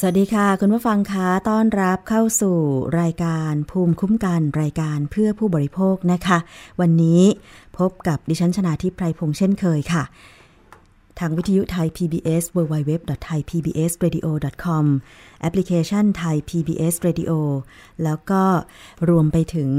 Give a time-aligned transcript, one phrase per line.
[0.00, 2.56] สวัสดีค่ะ คุณผู้ฟังคะต้อนรับเข้าสู่
[3.00, 6.38] รายการภูมิคุ้มกันรายการเพื่อผู้บริโภคนะคะ
[6.80, 7.22] วันนี้
[7.78, 10.02] พบกับดิฉันชนาทิพไพรพงษ์เช่นเคยค่ะ
[11.18, 14.84] ทางวิทยุไทย PBS www.thaipbsradio.com
[15.40, 17.32] แอปพลิเคชันไทย PBS Radio
[18.04, 18.42] แล้วก็
[19.08, 19.70] รวมไปถึง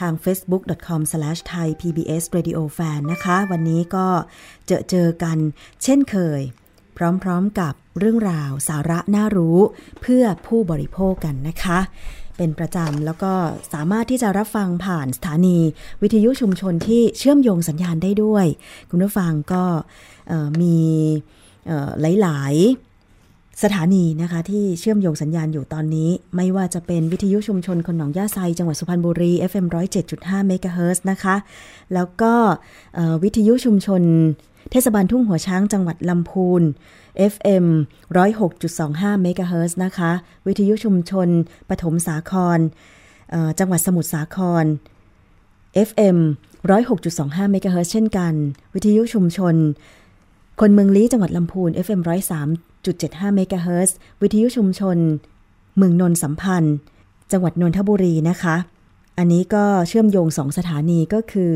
[0.00, 4.06] ทาง facebook.com/thaipbsradiofan นะคะ วันนี้ก็
[4.66, 5.38] เจอเจอกัน
[5.82, 6.42] เช่นเคย
[7.22, 9.58] พร้อมๆกับเรื่องราวสาระน่ารู้
[10.02, 11.78] เพื่อผู้บริโภคกันนะคะ
[12.36, 13.32] เป็นประจำแล้วก็
[13.72, 15.58] สามารถที่จะรับฟังผ่านสถานี
[16.02, 18.46] วิทยุชุมชนที่เชื่อมโยงสัญญาณได้ด้วย
[18.90, 19.64] คุณผู้ฟังก็
[20.60, 20.76] มี
[22.00, 29.66] หลายๆสถานีนะคะที่เชื่อมโยงสัญญาณอยู่ตอนนี้ ไม่ว่าจะเป็นวิทยุชุมชนคนหนองย่าไซจังหวัดสุพรรณบุรี FM
[30.06, 31.36] 107.5เมกะเฮิรตซ์นะคะ
[31.94, 32.32] แล้วก็
[33.22, 34.02] วิทยุชุมชน
[34.70, 36.62] เทศบาลทุ่งหัวช้างจังหวัดลำพูน
[37.32, 37.66] FM
[38.44, 40.10] 106.25เมกะเฮิรตซ์นะคะ
[40.46, 41.28] วิทยุชุมชน
[41.68, 42.58] ปฐมสาคร
[43.58, 44.64] จังหวัดสมุทรสาคร
[45.88, 46.18] FM
[46.84, 48.32] 106.25เมกะเฮิรตซ์เช่นกัน
[48.74, 49.54] วิทยุชุมชน
[50.60, 52.00] คนเมืองลี้จังหวัดลำพูน FM
[52.68, 54.96] 103.75เมกะเฮิรตซ์วิทยุชุมชน
[55.76, 56.74] เมืองนนท์สัมพันธ์
[57.32, 58.56] จังหวัดนนทบุรีนะคะ
[59.18, 61.54] อันนี้ก็เชื่อมโยงสองสถานีก็คือ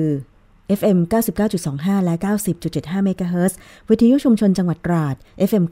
[0.78, 0.98] FM
[1.52, 2.14] 99.25 และ
[2.60, 3.56] 90.75 เมกะเฮิรตซ์
[3.88, 5.14] วิทยุชุมชนจังหวัดตราด
[5.48, 5.64] FM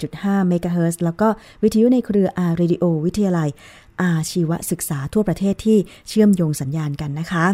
[0.00, 1.28] 91.5 เมกะเฮิรตซ์แล้วก็
[1.62, 3.48] วิทยุในเครือ R Radio วิทยาลัย
[4.02, 7.46] อาชีวศึกษาทั่วประเทศที่เชื่อมโยงสัญญาณกันนะคะ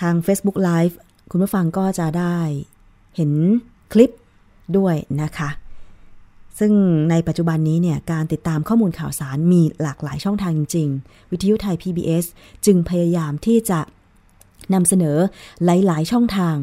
[0.00, 0.94] ทาง Facebook Live
[1.30, 2.38] คุณผู้ฟังก็จะได้
[3.16, 3.32] เห็น
[3.92, 4.10] คลิป
[4.76, 5.50] ด้วยนะคะ
[6.58, 6.72] ซึ่ง
[7.10, 12.24] ในปัจจุบันนี้เนี่ยการติดตามข้อมูลข่าวสารมีหลากหลายช่องทางจริง ๆ วิทยุไทย PBS
[12.66, 13.80] จึงพยายามที่จะ
[14.74, 15.16] นำเสนอ
[15.64, 16.56] หลายๆ ช่องทาง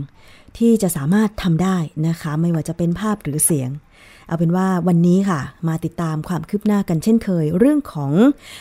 [0.57, 3.69] ที่จะสามารถทำได้นะคะ ไม่ว่าจะเป็นภาพหรือเสียง
[4.27, 8.13] เอาเป็นว่าวันนี้ค่ะ มาติดตามความคืบหน้ากันเช่นเคย เรื่องของ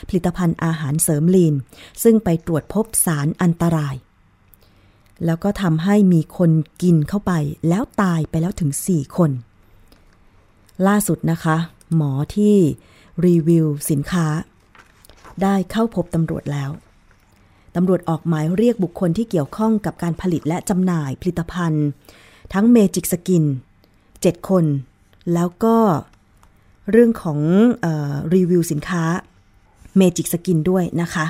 [0.08, 1.54] ผลิตภัณฑ์อาหารเสริมลีน
[2.02, 3.94] ซึ่งไปตรวจพบสารอันตราย
[5.26, 6.50] แล้วก็ทำให้มีคน
[6.82, 7.32] กินเข้าไป
[7.68, 9.30] แล้วตายไปแล้วถึง 4 คน
[10.86, 11.56] ล่าสุดนะคะ
[11.94, 12.56] หมอที่
[13.26, 14.26] รีวิวสินค้า
[15.42, 16.70] ได้เข้าพบตำรวจแล้ว
[17.76, 21.86] ตำรวจออกหมายเรียกบุคคลที่เกี่ยวข้องกับการผลิตและจำหน่ายผลิตภัณฑ์
[22.52, 23.44] ทั้ง Magic Skin
[23.96, 24.64] 7 คน
[25.34, 25.76] แล้วก็
[26.90, 27.40] เรื่องของ
[27.84, 29.04] ออรีวิวสินค้า
[29.96, 31.26] Magic Skin ด้วยนะคะ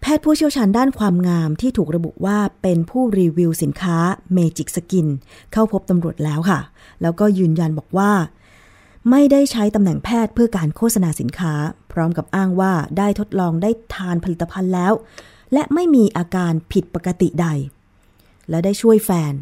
[0.00, 3.96] แพทย์ผู้เชี่ยวชาญด้านความงามที่ถูกระบุว่าเป็นผู้รีวิวสินค้า
[4.32, 5.06] Magic Skin
[5.52, 6.60] เข้าพบตำรวจแล้วค่ะ
[7.02, 8.10] แล้วก็ยืนยันบอกว่า
[9.10, 11.54] ไม่ได้ใช้ตำแหน่งแพทย์เพื่อการโฆษณาสินค้า
[11.92, 14.92] พร้อมกับอ้างว่าได้ทดลองได้ทานผลิตภัณฑ์แล้ว
[15.52, 17.46] และไม่มีอาการผิดปกติใด
[18.50, 19.32] และได้ช่วยแฟน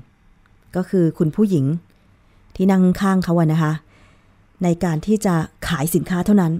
[0.76, 1.64] ก็คือคุณผู้หญิง
[2.56, 3.72] ที่นั่งข้างเขาอะนะคะ
[4.62, 5.34] ในการที่จะ
[5.68, 6.52] ขายสินค้าเท่านั้น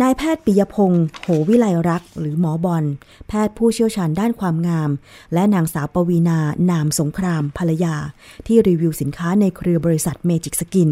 [0.00, 2.84] นายแพทย์ปิยพงศ์โหวิไลรักษ์หรือหมอบอล
[3.28, 4.90] แพทย์ผู้เชี่ยวชาญด้านความงาม
[5.34, 6.38] และนางสาวปวีนา
[6.70, 7.94] นามสงครามภรรยา
[8.46, 10.90] ที่รีวิวสินค้าในเครือบริษัทเมจิกสกิน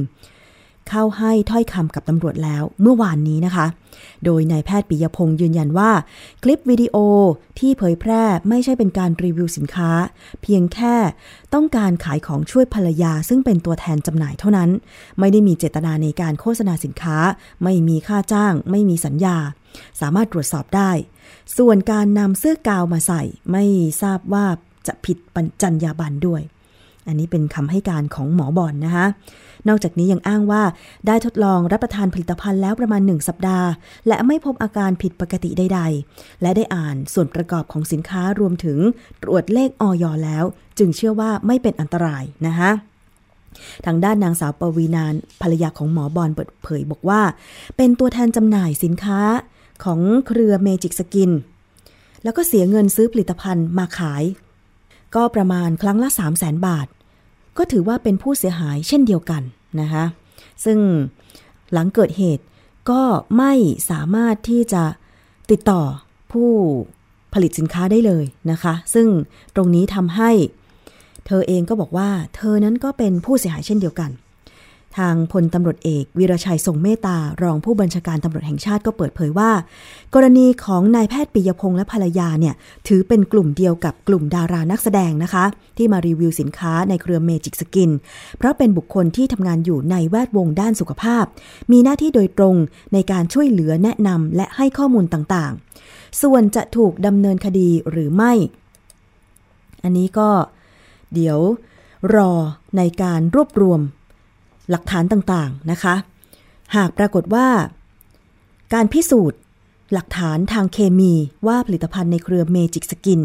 [0.88, 3.66] เข้าให้ถ้อยคำกับตำรวจแล้วเมื่อวานนี้นะคะ
[4.24, 5.90] โดยนายแพทย์ปิยพงศ์ยืนยันว่า
[6.42, 6.96] คลิปวิดีโอ
[7.58, 9.90] ที่เผยแพร่ไม่ใช่เป็นการรีวิวสินค้า
[10.42, 10.96] เพียงแค่
[11.54, 14.70] ต้องการขายของช่วยภรรยา ซึ่งเป็นตัวแทนจำหน่ายเท่านั้น
[15.18, 17.16] ไม่ได้มีเจตนาในการโฆษณาสินค้า
[17.62, 19.36] ไม่มีค่าจ้าง ไม่มีสัญญา
[20.00, 20.90] สามารถตรวจสอบได้
[21.58, 23.22] ส่วนการนำเสื้อกาวมาใส่
[23.52, 23.64] ไม่
[24.02, 24.46] ทราบว่า
[24.86, 25.16] จะผิด
[25.62, 26.42] จรรยาบรรณด้วย
[27.06, 29.06] อันนี้เป็นคำให้การของหมอบอลนนะคะ
[29.68, 30.62] นอกจากนี้ยังอ้างว่า
[31.06, 33.68] ได้ทดลองรับประทานผลิตภัณฑ์แล้วประมาณ 1 สัปดาห์
[34.08, 38.78] และไม่พบอาการผิดปกติใดๆ และได้อ่านส่วนประกอบของสินค้ารวมถึง
[39.22, 40.44] ตรวจเลขออยแล้ว
[40.78, 42.70] จึงเชื่อว่าไม่เป็นอันตรายนะคะ
[43.86, 47.20] ทางด้านนางสาวปวีนาภรรยาของหมอบอลเปิดเผยบอกว่า
[47.76, 49.20] เป็นตัวแทนจำหน่ายสินค้า
[49.84, 51.30] ของเครือเมจิกสกิน
[52.24, 54.22] แล้วก็เสียเงินซื้อผลิตภัณฑ์มาขาย
[55.16, 56.86] ก็ประมาณครั้งละ 3 0 0แสนบาท
[57.58, 59.42] ก็ถือว่าเป็นผู้เสียหายเช่นเดียวกัน
[59.80, 60.04] นะคะ
[60.64, 60.78] ซึ่ง
[61.72, 62.44] หลังเกิดเหตุ
[62.90, 63.02] ก็
[63.38, 63.52] ไม่
[63.90, 64.84] สามารถที่จะ
[65.50, 65.82] ติดต่อ
[66.32, 66.50] ผู้
[67.34, 69.06] ผลิตสินค้าได้เลยนะคะ ซึ่ง
[69.54, 70.30] ตรงนี้ทำให้
[71.26, 74.10] เธอเองก็บอกว่า เธอนั้นก็เป็นผู้เสียหายเช่นเดียวกัน
[74.98, 79.50] ทางพลตำรวจเอกวีรชัยทรงเมตตารองผู้บัญชาการตำรวจแห่งชาติก็เปิดเผยว่า
[80.14, 82.54] กรณีของนายแพทย์ปิยพงษ์และภรรยาเนี่ย
[82.88, 85.44] ถือเป็นกลุ่มเดียวกับกลุ่มดารานักแสดงนะคะ
[85.76, 87.90] ที่มารีวิวสินค้าในเครือเมจิกสกิน
[88.38, 91.24] เพราะเป็นบุคคลที่ทำงานอยู่ในแวดวงด้านสุขภาพ
[91.72, 92.56] มีหน้าที่โดยตรง
[92.92, 98.32] ในการช่วยเหลือแนะนำและให้ข้อมูลต่างๆ ส่วนจะถูกดำเนินคดีหรือไม่
[99.82, 100.30] อันนี้ก็
[101.14, 101.38] เดี๋ยว
[102.14, 102.32] รอ
[102.76, 103.80] ในการรวบรวม
[104.70, 105.94] หลักฐานต่างๆนะคะ
[106.76, 107.48] หากปรากฏว่า
[108.74, 109.40] การพิสูจน์
[109.92, 111.12] หลักฐานทางเคมี
[111.46, 113.20] ว่าผลิตภัณฑ์ในเครือเมจิกสกิน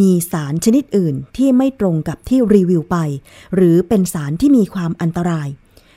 [0.00, 2.96] มีสารชนิดอื่นที่ไม่ตรงกับที่รีวิวไป
[3.54, 5.48] หรือเป็นสารที่มีความอันตราย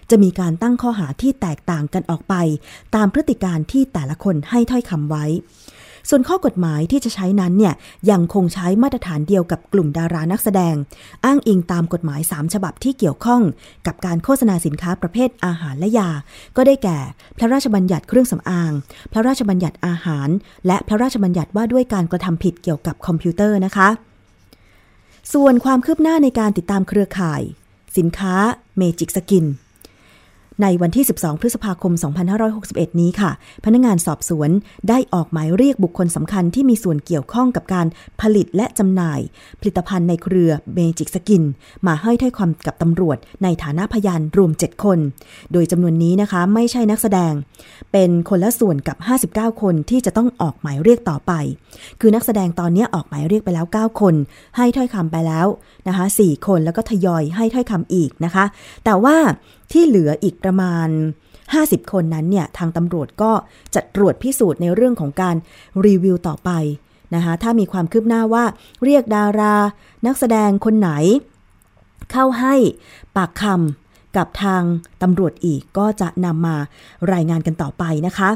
[0.09, 2.35] จะมีการตั้งข้อหาที่แตกต่างกันออกไป
[2.95, 5.25] ตามพฤติการที่แต่ละคนให้ถ้อยคำไว้
[6.09, 7.73] ส่วนข้อกฎหมายที่จะใช้นั้นเนี่ย
[8.11, 10.75] ยังคงใช้มาตรฐานเดียวกับกลุ่มดารานักแสดง
[11.25, 13.41] อ้างอิงตามกฎหมาย 3 ฉบับที่เกี่ยวข้อง
[13.87, 16.09] กับการโฆษณาสินค้าประเภทอาหารและยา
[16.55, 16.97] ก็ได้แก่
[17.37, 18.71] พระราชบัญญัติเครื่องสำอาง
[19.11, 20.29] พระราชบัญญัติอาหาร
[20.67, 23.89] และพระราชบัญญัติว่าด้วยการกระทำผิดเกี่ยวกับคอมพิวเตอร์นะคะ
[25.33, 27.41] ส่วนความคืบหน้าในการติดตามเครือข่าย
[27.97, 28.35] สินค้า
[28.77, 29.45] เมจิกสกิน
[30.61, 31.93] ในวันที่ 12 พฤษภาคม
[32.45, 33.31] 2561 นี้ค่ะ
[33.65, 34.49] พนักงานสอบสวน
[34.89, 37.87] ได้ออกหมายเรียกบุคคลสำคัญที่มีส่วนเกี่ยวข้องกับการ
[38.21, 39.19] ผลิตและจำหน่าย
[39.59, 41.43] ผลิตภัณฑ์ในเครือเมจิกสกิน
[41.87, 44.99] มาให้ถ้อยความกับตำรวจ ในฐานะพยานรวม 7 คน
[45.51, 47.33] โดยจำนวนนี้นะคะไม่ใช่นักแสดง
[47.91, 48.97] เป็นคนละส่วนกับ
[49.51, 51.33] 59 คนที่จะต้องออกหมายเรียกต่อไป
[51.99, 54.15] คือนักแสดงตอนนี้ออกหมายเรียกไปแล้ว 9 คน
[54.57, 55.47] ให้ถ้อยคำไปแล้ว
[55.87, 58.45] นะคะ4คนแล้วก็ทยอยให้ถ้อยคำอีกนะคะ
[58.85, 59.15] แต่ว่า
[59.71, 60.87] ที่เหลืออีกประมาณ
[61.43, 63.31] 50 คนนั้นเนี่ยทางตำรวจก็
[63.75, 65.35] จะตรวจพิสูจน์ในเรื่องของการ
[65.85, 66.51] รีวิวต่อไป
[67.15, 68.45] นะคะถ้ามีความคืบหน้าว่า
[68.83, 69.55] เรียกดารา
[70.05, 70.91] นักแสดงคนไหน
[72.11, 72.55] เข้าให้
[73.15, 73.84] ปากคำ
[74.17, 74.63] กับทาง
[75.03, 76.55] ตำรวจอีกก็จะนำมา
[77.13, 78.29] รายงานกันต่อไปนะคะ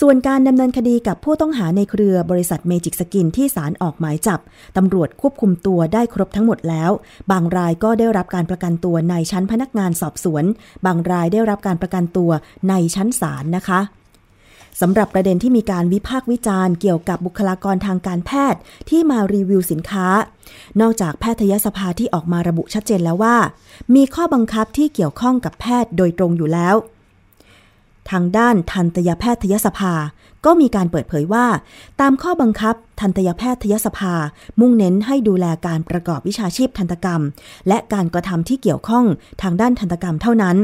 [0.00, 4.40] ส่วนการดำเนินคดีกับผู้ต้องหาในเครือบริษัทเมจิกสกินที่ศาลออกหมายจับ
[4.76, 6.90] ตำรวจควบคุมตัวได้ครบทั้งหมดแล้ว
[7.30, 10.44] บางรายก็ได้รับการประกันตัวในชั้นพนักงานสอบสวน
[10.86, 12.30] บางรายได้รับการประกันตัว
[12.68, 13.80] ในชั้นศาลนะคะ
[14.80, 20.08] สำหรับประเด็นที่มีการวิพากษ์วิจารณ์เกี่ยวกับบุคลากรทางการแพทย์ที่มารีวิวสินค้า
[20.80, 23.36] นอกจากแพทยสภาที่ออกมาระบุชัดเจนแล้วว่า
[23.94, 26.74] มีข้อบังคับที่เกี่ยวข้องกับแพทย์โดยตรงอยู่แล้ว
[28.10, 29.94] ทางด้านทันตยแพทยสภา
[30.44, 31.46] ก็มีการเปิดเผยว่า
[32.00, 34.14] ตามข้อบังคับทันตยแพทยสภา
[34.60, 37.20] มุ่งเน้นให้ดูแลการประกอบวิชาชีพทันตกรรม
[37.68, 39.04] และการกระทำที่เกี่ยวข้อง
[39.42, 40.56] ทางด้านทันตกรรมเท่านั้น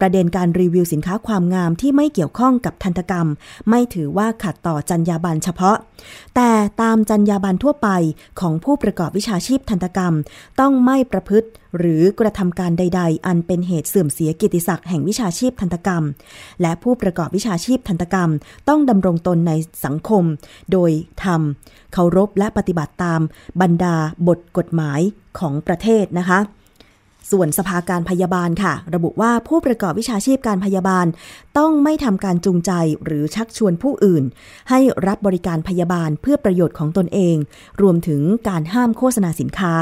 [0.00, 3.26] ประเด็นการรีวิวสินค้าความงามที่ไม่เกี่ยวข้องกับทันตกรรม
[3.68, 5.76] ไม่ถือว่าขัดต่อจรรยาบรรณเฉพาะ
[6.34, 6.50] แต่
[6.82, 7.88] ตามจรรยาบรรณทั่วไป
[8.40, 10.14] ของผู้ประกอบวิชาชีพทันตกรรม
[10.60, 11.48] ต้องไม่ประพฤติ
[11.78, 16.02] หรือกระทำการใด ๆ อันเป็นเหตุเสื่อมเสียกิติศักดิ์แห่งวิชาชีพทันตกรรม
[16.62, 18.30] และผู้ประกอบวิชาชีพทันตกรรม
[18.68, 19.52] ต้องดำรงตนใน
[19.84, 20.24] สังคม
[20.72, 20.90] โดย
[21.24, 21.57] ทำ
[21.92, 23.20] เคารพและปฏิบัติตาม
[23.60, 23.96] บรรดา
[24.28, 25.00] บทกฎหมาย
[25.38, 26.40] ของประเทศนะคะ
[27.30, 31.06] ส่วนสภาการพยาบาลค่ะ ระบุว่าผู้ประกอบวิชาชีพการพยาบาล
[31.58, 32.72] ต้องไม่ทำการจูงใจ
[33.04, 34.24] หรือชักชวนผู้อื่น
[34.70, 37.36] ให้รับบริการพยาบาลเพื่อประโยชน์ของตนเอง
[37.82, 39.74] รวมถึงการห้ามโฆษณาสินค้า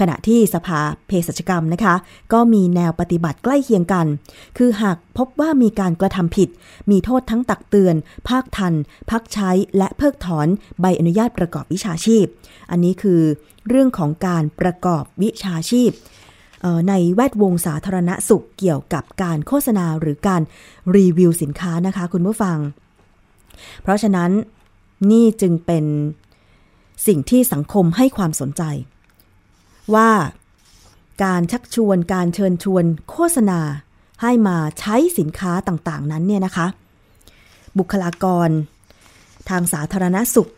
[0.00, 1.94] ขณะที่สภาเภสัชกรรมนะคะ
[2.32, 4.06] ก็มีแนวปฏิบัติใกล้เคียงกัน
[4.58, 6.48] คือหากพบว่ามีการกระทำผิด
[6.90, 7.94] มีโทษทั้งตักเตือน
[8.28, 8.74] ภาคทัน
[9.10, 10.48] พักใช้และเพิกถอน
[10.80, 12.24] ใบอนุญาตประกอบวิชาชีพ
[12.70, 13.20] อันนี้คือ
[13.68, 15.90] เรื่องของการประกอบวิชาชีพ
[16.88, 20.42] ในแวดวงสาธารณสุขเกี่ยวกับการโฆษณาหรือการ
[20.96, 22.58] รีวิวสินค้านะคะคุณผู้ฟัง
[23.82, 24.30] เพราะฉะนั้น
[25.10, 25.84] นี่จึงเป็น
[27.06, 28.62] สิ่งที่สังคมให้ความสนใจ
[29.94, 30.10] ว่า
[31.24, 33.60] การชักชวนการเชิญชวนโฆษณา
[34.22, 36.66] ให้มาใช้สินค้าต่างๆ นั้นเนี่ยนะคะ
[37.78, 38.48] บุคลากร
[39.48, 40.50] ทางสาธารณสุข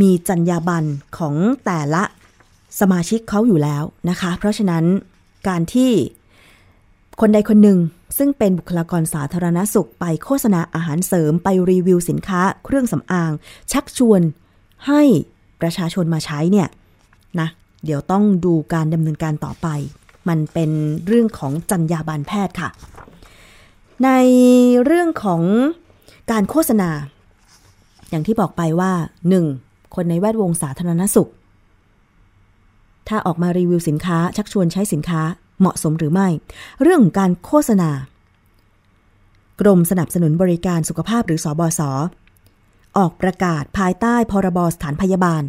[0.00, 1.34] มีจรรยาบรรณของ
[1.64, 2.02] แต่ละ
[2.80, 4.84] สมาชิกเขาอยู่แล้วนะคะ เพราะฉะนั้น
[5.48, 5.90] การที่
[7.20, 7.78] คนใดคนหนึ่ง
[8.18, 13.32] ซึ่งเป็นบุคลากรสาธารณสุขไปโฆษณาอาหารเสริมไปรีวิวสินค้าเครื่องสำอาง
[13.72, 14.20] ชักชวน
[14.86, 15.02] ให้
[15.60, 16.68] ประชาชนมาใช้เนี่ย
[17.40, 17.48] นะ
[17.84, 19.68] เดี๋ยวต้องดูการดำเนินการต่อไป
[20.28, 20.70] มันเป็น
[21.06, 22.68] เรื่องของจรรยาบรรณแพทย์ค่ะ
[24.04, 24.10] ใน
[24.84, 25.42] เรื่องของ
[26.30, 26.90] การโฆษณา
[28.10, 28.92] อย่างที่บอกไปว่า
[29.42, 29.94] 1.
[29.94, 31.30] คนในแวดวงสาธารณสุข
[33.08, 35.22] ถ้าออกมารีวิวสินค้า ชักชวนใช้สินค้า
[35.60, 36.28] เหมาะสมหรือไม่
[36.82, 37.90] เรื่องของการโฆษณา
[39.60, 41.80] กรมสนับสนุนบริการสุขภาพหรือสอบศ
[42.98, 45.42] ออกประกาศภายใต้พรบสถานพยาบาล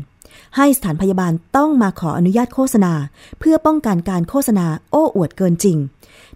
[0.55, 2.93] ให้สถานพยาบาลต้องมาขออนุญาตโฆษณา
[3.39, 5.77] เพื่อป้องกันการโฆษณาโอ้อวดเกินจริง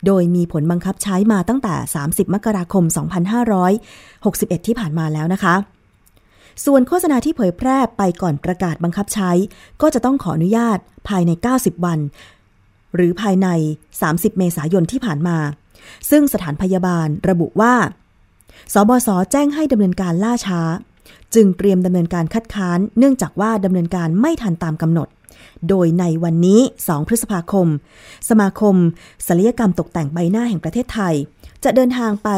[0.06, 1.76] โดยมีผลบังคับใช้มาตั้งแต่
[2.06, 2.84] 30 มกราคม
[3.76, 5.56] 2561 ที่ผ่านมาแล้วนะคะ
[6.66, 9.32] ส่วนโฆษณาที่เผยแพร่ไปก่อนประกาศบังคับใช้
[9.82, 10.78] ก็จะต้องขออนุญาต
[11.08, 12.00] ภายใน 90 วัน
[12.96, 13.48] หรือภายใน
[13.94, 15.38] 30 เมษายนที่ผ่านมา
[16.10, 17.74] ซึ่งสถานพยาบาลระบุว่า
[18.74, 20.62] สบศแจ้งให้ดำเนินการล่าช้า
[21.36, 25.08] จึงเตรียมดำเนินการคัดค้าน เนื่องจากว่าดำเนินการไม่ทันตามกำหนด
[25.70, 27.68] โดยในวันนี้ 2 พฤษภาคม
[28.30, 28.76] สมาคม
[29.28, 31.14] ศัลยกรรมตกแต่งใบหน้าแห่งประเทศไทย
[31.64, 32.30] จะเดินทางไป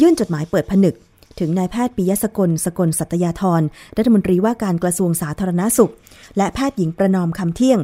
[0.00, 0.94] ยื่นจดหมายเปิดผนึก
[1.38, 3.62] ถึงนายแพทย์ปิยสกลสกลสัตยาธร
[3.96, 5.92] รัฐมนตรีว่าการกระทรวงสาธารณาสุข
[6.36, 7.78] และแพทย์หญิงประนอมคำเที่ยง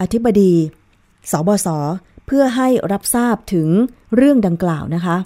[0.00, 0.52] อธิบดี
[1.30, 1.68] สบศ
[2.26, 3.68] เพื่อให้รับทราบถึง
[4.16, 5.16] เรื่องดังกล่าวนะคะ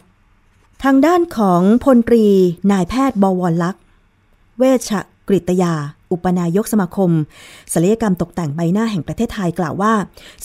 [0.85, 2.26] ทางด้านของพลตรี
[2.73, 3.82] นายแพทย์บวรลักษ์
[4.59, 4.93] เวช
[5.29, 5.75] กฤตยา
[6.12, 7.11] อุปนายกสมาคม
[7.73, 9.95] ศัลยกรรมตกแต่งใบหน้าแห่งประเทศไทยกล่าวว่า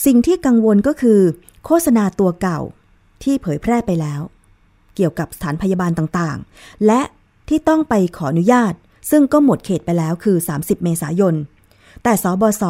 [0.04, 1.20] สิ่งที่กังวลก็คือ
[1.64, 2.60] โฆษณาตัวเก่า
[3.22, 4.20] ที่เผยแพร่ไปแล้ว
[4.94, 7.00] เกี่ยวกับสถานพยาบาลต่างๆ และ
[7.48, 8.72] ที่ต้องไปขออนุญาต
[9.10, 11.34] ซึ่งก็หมดเขตไปแล้วคือ 30 เมษายน
[12.02, 12.62] แต่สบศ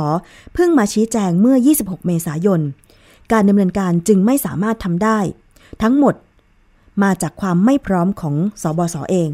[0.55, 2.61] เพิ่งมาชี้แจงเมื่อ 26 เมษายน
[3.33, 5.19] การดำเนินการจึงไม่สามารถทำได้
[5.83, 6.15] ทั้งหมด
[7.03, 9.31] มาจากความไม่พร้อมของสบศเอง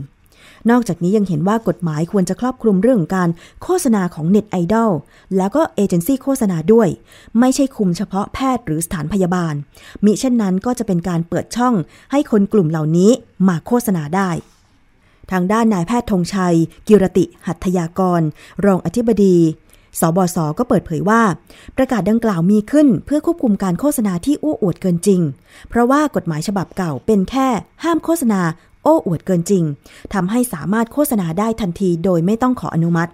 [0.71, 3.29] นอกจากนี้ยังเห็นว่ากฎหมายควรจะครอบคลุมเรื่องการ
[3.62, 4.90] โฆษณาของเน็ตไอดอล
[5.37, 6.88] แล้วก็เอเจนซี่โฆษณาด้วย
[7.38, 9.55] ไม่ใช่คุมเฉพาะแพทย์หรือสถานพยาบาล
[10.05, 11.75] มิเช่นนั้นก็จะเป็นการเปิดช่อง
[12.12, 13.11] ให้คนกลุ่มเหล่านี้
[13.49, 14.31] มาโฆษณาได้
[15.31, 16.57] ทางด้านนายแพทย์ธงชัย
[16.88, 18.21] กิรติหัตยากร
[18.64, 19.37] รองอธิบดี
[20.00, 21.23] สบศก็เปิดเผยว่า
[21.76, 25.21] ประกาศดังกล่าวมีขึ้นเพื่อควบคุมการโฆษณาที่อู้อวดเกินจริง
[25.69, 27.49] เพราะว่ากฎหมายฉบับเก่าเป็นแค่
[27.83, 28.40] ห้ามโฆษณา
[28.82, 29.64] โอ้อวดเกินจริง
[30.14, 33.10] ทำให้สามารถโฆษณาได้ทันทีโดยไม่ต้องขออนุมัติ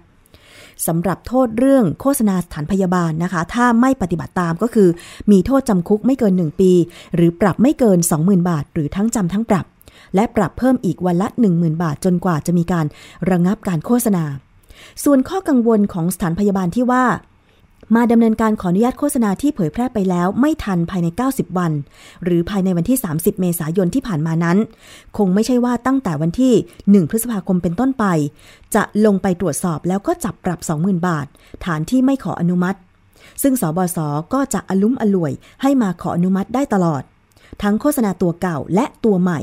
[0.87, 4.89] สำหรับโทษเรื่องโฆษณาสถานพยาบาลนะคะ ถ้าไม่ปฏิบัติตามก็คือ
[5.31, 6.71] มีโทษจำคุกไม่เกิน 1 ปี
[7.15, 9.65] หรือปรับไม่เกิน 20,000 บาท หรือทั้งจำทั้งปรับ
[10.15, 12.85] และปรับเพิ่มอีกวันละ 10,000 บาทจนกว่าจะมีการ
[13.29, 14.23] ระงงับการโฆษณา
[15.03, 17.05] ส่วนข้อกังวลของสถานพยาบาลที่ว่า
[17.95, 21.71] มาดำเนินการขออนุญาตโฆษณาที่เผยแพร่ไปแล้วไม่ทันภายใน 90 วัน
[22.23, 24.57] หรือภายในวันที่ 30 เมษายนที่ผ่านมานั้น
[25.17, 26.53] คงไม่ใช่ว่าตั้งแต่วันที่
[27.03, 28.05] 1 พฤษภาคมเป็นต้นไป
[28.75, 31.27] จะลงไปตรวจสอบแล้วก็จับปรับ 20,000 บาท
[31.65, 32.77] ฐานที่ไม่ขออนุมัติ
[33.41, 33.97] ซึ่งสบศ
[34.33, 37.03] ก็จะอลุ้มอล่วย ให้มาขออนุมัติได้ตลอด
[37.61, 39.39] ทั้งโฆษณาตัวเก่าและตัวใหม่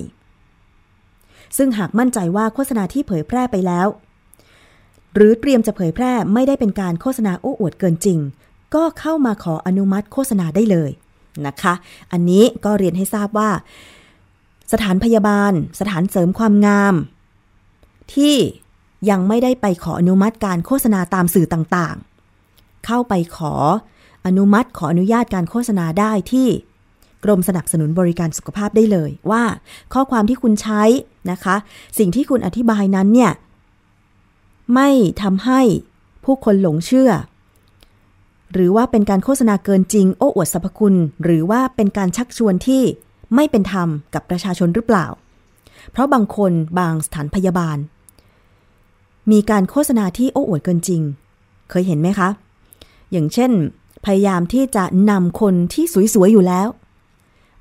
[1.56, 3.86] ซึ่งหากมั่นใจว่าโฆษณาที่เผยแพร่ไปแล้ว
[5.14, 8.18] หรือเตรียมจะเผยแพร่ไม่ได้เป็นการโฆษณาโอ้อวดเกินจริง
[8.74, 10.90] ก็เข้ามาขออนุมัติโฆษณาได้เลย
[11.46, 11.74] นะคะ
[12.12, 13.50] อันนี้ก็เรียนให้ทราบว่า
[14.72, 16.94] สถานพยาบาล สถานเสริมความงาม
[18.14, 18.36] ที่
[19.10, 23.54] ยังไม่ได้ไปขออนุมัติการโฆษณาตามสื่อต่างๆ เข้าไปขอ
[24.26, 26.48] อนุมัติขออนุญาตการโฆษณาได้ที่
[27.24, 29.42] กรมสนับสนุนบริการสุขภาพได้เลยว่า
[29.94, 30.82] ข้อความที่คุณใช้
[31.30, 31.56] นะคะ
[31.98, 33.32] สิ่งที่คุณอธิบายนั้นเนี่ย
[34.74, 34.88] ไม่
[35.22, 35.60] ทำให้
[36.24, 37.10] ผู้คนหลงเชื่อ
[38.52, 40.94] หรือว่าเป็นการโฆษณาเกินจริง โอ้อวดสรรพคุณ
[41.24, 42.82] หรือว่าเป็นการชักชวนที่
[43.34, 45.06] ไม่เป็นธรรมกับประชาชนหรือเปล่า
[45.90, 47.78] เพราะบางคนบางสถานพยาบาล
[49.32, 51.02] มีการโฆษณาที่โอ้อวดเกินจริง
[51.70, 52.28] เคยเห็นไหมคะ
[53.12, 53.52] อย่างเช่น
[54.04, 56.68] พยายามที่จะนำคนที่สวยๆอยู่แล้ว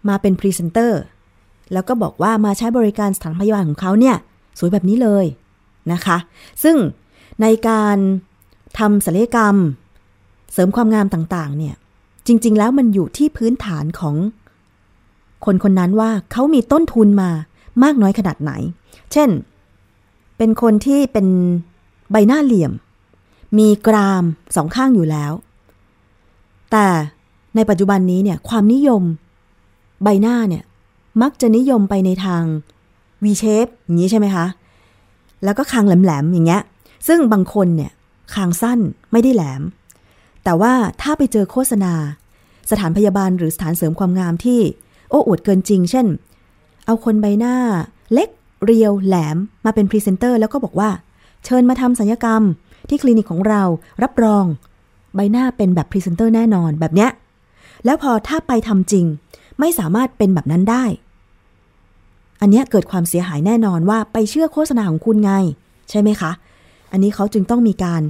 [0.08, 1.02] มาเป็นพรีเซนเตอร์
[1.74, 4.16] แล้วก็บอกว่ามาใช้บริการสถานพยาบาลของเขาเนี่ย
[4.60, 5.26] สวยแบบนี้เลย
[5.92, 6.18] นะคะ
[6.64, 6.78] ซึ่ง
[7.42, 7.98] ในการ
[8.80, 9.56] ทำศัลยกรรม
[10.54, 11.76] เสริมความงามต่างๆ เนี่ย
[12.28, 14.16] จริง ๆ แล้วมันอยู่ที่พื้นฐานของ
[15.46, 17.30] คนคนนั้นว่าเขามีต้นทุนมา
[17.84, 18.52] มากน้อยขนาดไหน
[19.12, 19.30] เช่น
[20.38, 21.28] เป็นคนที่เป็น
[22.12, 22.72] ใบหน้าเหลี่ยม
[23.58, 24.24] มีกราม
[24.56, 25.32] สองข้างอยู่แล้ว
[26.72, 26.88] แต่
[27.56, 29.04] ในปัจจุบันนี้เนี่ยความนิยม
[30.04, 30.64] ใบหน้าเนี่ย
[31.22, 32.44] มักจะนิยมไปในทาง
[33.24, 34.46] V shape อย่างนี้ใช่ไหมคะ
[35.44, 36.62] แล้วก็คางแหลมๆอย่างเงี้ย
[37.08, 37.92] ซึ่งบางคนเนี่ย
[38.34, 38.80] คางสั้น
[39.12, 39.62] ไม่ได้แหลม
[40.44, 41.94] แต่ว่าถ้าไปเจอโฆษณา
[42.72, 44.60] สถานพยาบาลหรือสถานเสริมความงามที่
[45.10, 46.08] โอ้อวดเกินจริง เช่น
[46.86, 47.56] เอาคนใบหน้า
[48.14, 48.30] เล็ก
[48.66, 50.90] เรียว แหลมมาเป็นพรีเซนเตอร์แล้วก็บอกว่า
[51.46, 52.42] เชิญมาทำศัลยกรรม
[52.90, 53.62] ที่คลินิกของเรา
[54.04, 54.46] รับรอง
[55.16, 57.12] ใบหน้าเป็นแบบพรีเซนเตอร์แน่นอนแบบเนี้ย
[57.86, 59.06] แล้วพอถ้าไปทำจริง
[59.60, 60.84] ไม่สามารถเป็นแบบนั้นได้
[62.44, 65.32] อันนี้เกิดความเสียหายแน่นอนว่าไปเชื่อโฆษณาของคุณไง
[65.90, 66.32] ใช่ไหมคะ
[66.92, 68.02] อันนี้เขาจึงต้องมีการ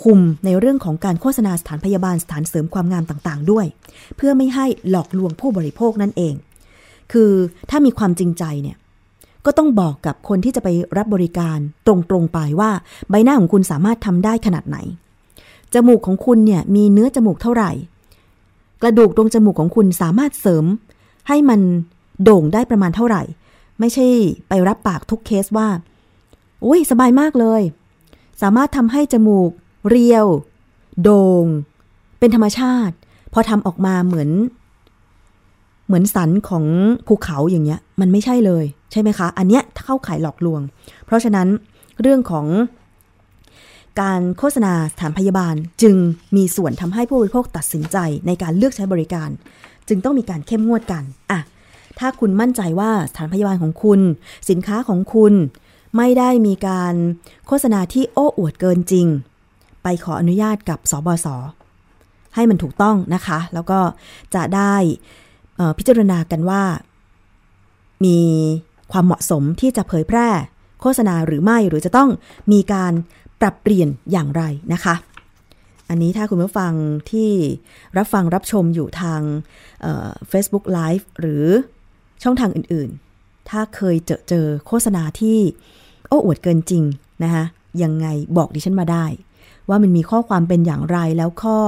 [0.00, 3.66] คุมในเรื่องของการโฆษณาสถานพยาบาลสถานเสริมความงามต่างๆ ด้วย
[4.16, 6.34] เพื่อไม่ให้หลอกลวงผู้บริโภคนั่นเอง
[7.12, 7.30] คือ
[7.70, 8.76] ถ้ามีความจริงใจเนี่ย
[9.44, 12.70] ก็ต้องบอกกับคนที่จะไปรับบริการตรงๆไปว่า
[13.10, 14.78] ใบหน้าของคุณสามารถทำได้ขนาดไหน
[15.74, 17.70] จมูกของคุณเนี่ยมีเนื้อจมูกเท่าไหร่
[18.82, 20.64] กระดูกตรงจมูกของคุณสามารถเสริม
[21.28, 21.60] ให้มัน
[22.24, 23.22] โด่งได้ประมาณเท่าไหร่
[23.82, 24.06] ไม่ใช่
[24.48, 25.68] ไปรับปากทุกเคสว่า
[26.64, 27.62] อุ้ยสบายมากเลย
[28.42, 29.50] สามารถทำให้จมูก
[29.88, 30.26] เรียว
[31.02, 31.46] โด่ง
[32.18, 32.94] เป็นธรรมชาติ
[33.32, 34.30] พอทำออกมาเหมือน
[35.86, 36.64] เหมือนสันของ
[37.06, 40.60] ภูเขาอย่างเงี้ย มันไม่ใช่เลย ใช่ไหมคะ อันเนี้ยเข้าขายหลอกลวง
[41.04, 41.48] เพราะฉะนั้น
[42.00, 42.46] เรื่องของ
[44.00, 45.96] การโฆษณาสถานพยาบาลจึง
[46.36, 49.28] มีส่วนทำให้ผู้บริโภคตัดสินใจในการเลือกใช้บริการ
[49.88, 51.40] จึงต้องมีการเข้มงวดกัน อะ
[51.98, 54.00] ถ้าคุณมั่นใจว่าสถานพยาบาลของคุณ
[54.50, 55.34] สินค้าของคุณ
[55.96, 56.94] ไม่ได้มีการ
[57.46, 59.06] โฆษณาที่โอ้อวดเกินจริง
[59.82, 61.26] ไปขออนุญาตกับสบศ
[62.34, 63.80] ให้มันถูกต้องนะคะ แล้วก็
[64.34, 64.74] จะได้
[65.78, 66.62] พิจารณากันว่า
[68.04, 68.18] มี
[68.92, 70.28] ความเหมาะสมที่จะเผยแพร่
[70.80, 72.10] โฆษณาหรือไม่หรือจะต้อง
[72.52, 72.92] มีการ
[73.40, 74.94] ปรับเปลี่ยนอย่างไรนะคะ
[75.88, 76.72] อันนี้ถ้าคุณผู้ฟัง
[77.10, 77.30] ที่
[77.96, 79.20] รับฟังรับชมอยู่ทาง
[80.30, 81.46] Facebook Live หรือ
[82.22, 85.38] ช่องทางอื่นๆ ถ้าเคยเจอเจอโฆษณาที่
[86.08, 86.84] โอ้อวดเกินจริง
[87.22, 87.44] นะคะ
[87.82, 88.06] ยังไง
[88.36, 89.04] บอกดิฉันมาได้
[89.68, 91.58] ว่ามันมีข้อความเป็นอย่างไรแล้วข้อ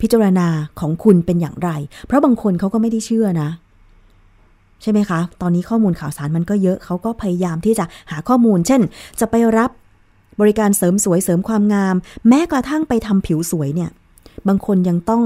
[0.00, 0.48] พิจารณา
[0.80, 1.70] ของคุณเป็นอย่างไร
[2.06, 3.50] เพราะบางคนเขาก็ไม่ได้เชื่อนะ
[4.82, 8.80] ใช่ไหมคะ ตอนนี้ข้อมูลข่าวสารมันก็เยอะเขาก็พยายามที่จะหาข้อมูล เช่น
[9.20, 9.70] จะไปรับ
[10.40, 11.94] บริการเสริมสวยเสริมความงาม
[12.28, 13.90] แม้กระทั่งไปทำผิวสวยเนี่ย
[14.48, 15.22] บางคนยังต้อง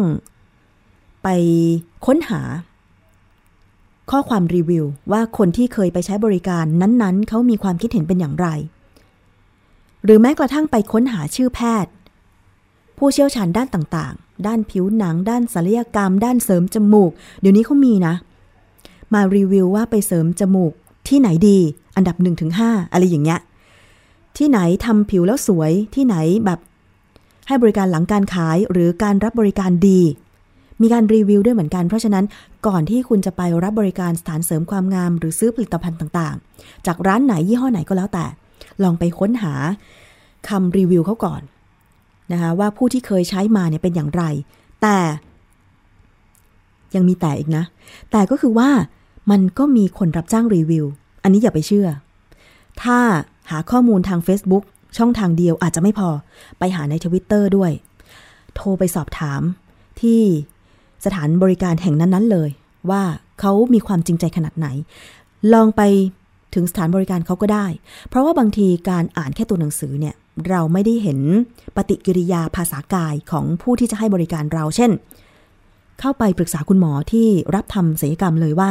[1.23, 1.29] ไป
[2.07, 2.41] ค้นหา
[4.11, 8.49] ข้อความรีวิวว่าคนที่เคยไปใช้บริการนั้นๆ เขามีความคิดเห็นเป็นอย่างไร
[10.05, 11.93] หรือแม้กระทั่งไปค้นหาชื่อแพทย์
[12.99, 18.15] ผู้เชี่ยวชาญด้านต่างๆ ด้านผิวหนัง ด้านศัลยกรรม ด้านเสริมจมูก เดี๋ยวนี้เขามีนะ
[19.15, 20.73] มารีวิวว่าไปเสริมจมูก
[21.09, 21.59] ที่ไหนดี
[21.97, 22.17] อันดับ
[22.55, 23.41] 1-5อะไรอย่างเงี้ย
[24.37, 26.59] ที่ไหนทำผิวแล้วสวย ที่ไหนแบบ
[27.47, 30.01] ให้บริการหลังการขายหรือการรับบริการดี
[30.83, 32.25] มีการรีวิวด้วยเหมือนกัน เพราะฉะนั้น
[32.67, 38.27] ก่อนที่คุณจะไปรับบริการสถานเสริมความงาม หรือซื้อผลิตภัณฑ์ต่างๆ จากร้านไหนยี่ห้อไหนก็แล้วแต่
[38.83, 39.55] ลองไปค้นหา
[40.49, 41.43] คำรีวิวเขาก่อน
[42.33, 44.23] นะคะว่าผู้ที่เคยใช้มาเนี่ยเป็นอย่างไร
[44.83, 44.99] แต่
[46.95, 47.65] ยังมีแต่อีกนะ
[48.13, 48.71] แต่ก็คือว่า
[49.31, 50.85] มันก็มีคนรับจ้างรีวิว
[51.23, 51.89] อันนี้อย่าไปเชื่อ
[52.83, 52.99] ถ้า
[53.51, 54.65] หาข้อมูลทาง Facebook
[54.97, 56.09] ช่องทางเดียวอาจจะไม่พอ
[56.59, 57.71] ไปหาในทวิตเตอร์ด้วย
[58.55, 59.43] โทรไปสอบถาม
[60.01, 60.23] ที่
[61.05, 62.51] สถานบริการแห่งนั้นๆเลย
[62.91, 63.03] ว่า
[63.41, 64.67] เขามีความจริงใจขนาดไหน
[65.53, 65.83] ลองไป
[66.55, 67.67] ถึงสถานบริการเขาก็ได้
[68.09, 70.15] เพราะว่าบางทีการอ่านแค่ตัวหนังสือเนี่ย
[70.49, 71.21] เราไม่ได้เห็น
[71.77, 74.91] ปฏิกิริยาภาษากายของผู้ที่จะให้บริการเรา เช่น
[76.01, 78.71] เข้าไปปรึกษาคุณหมอที่รับทำศัลยกรรมเลยว่า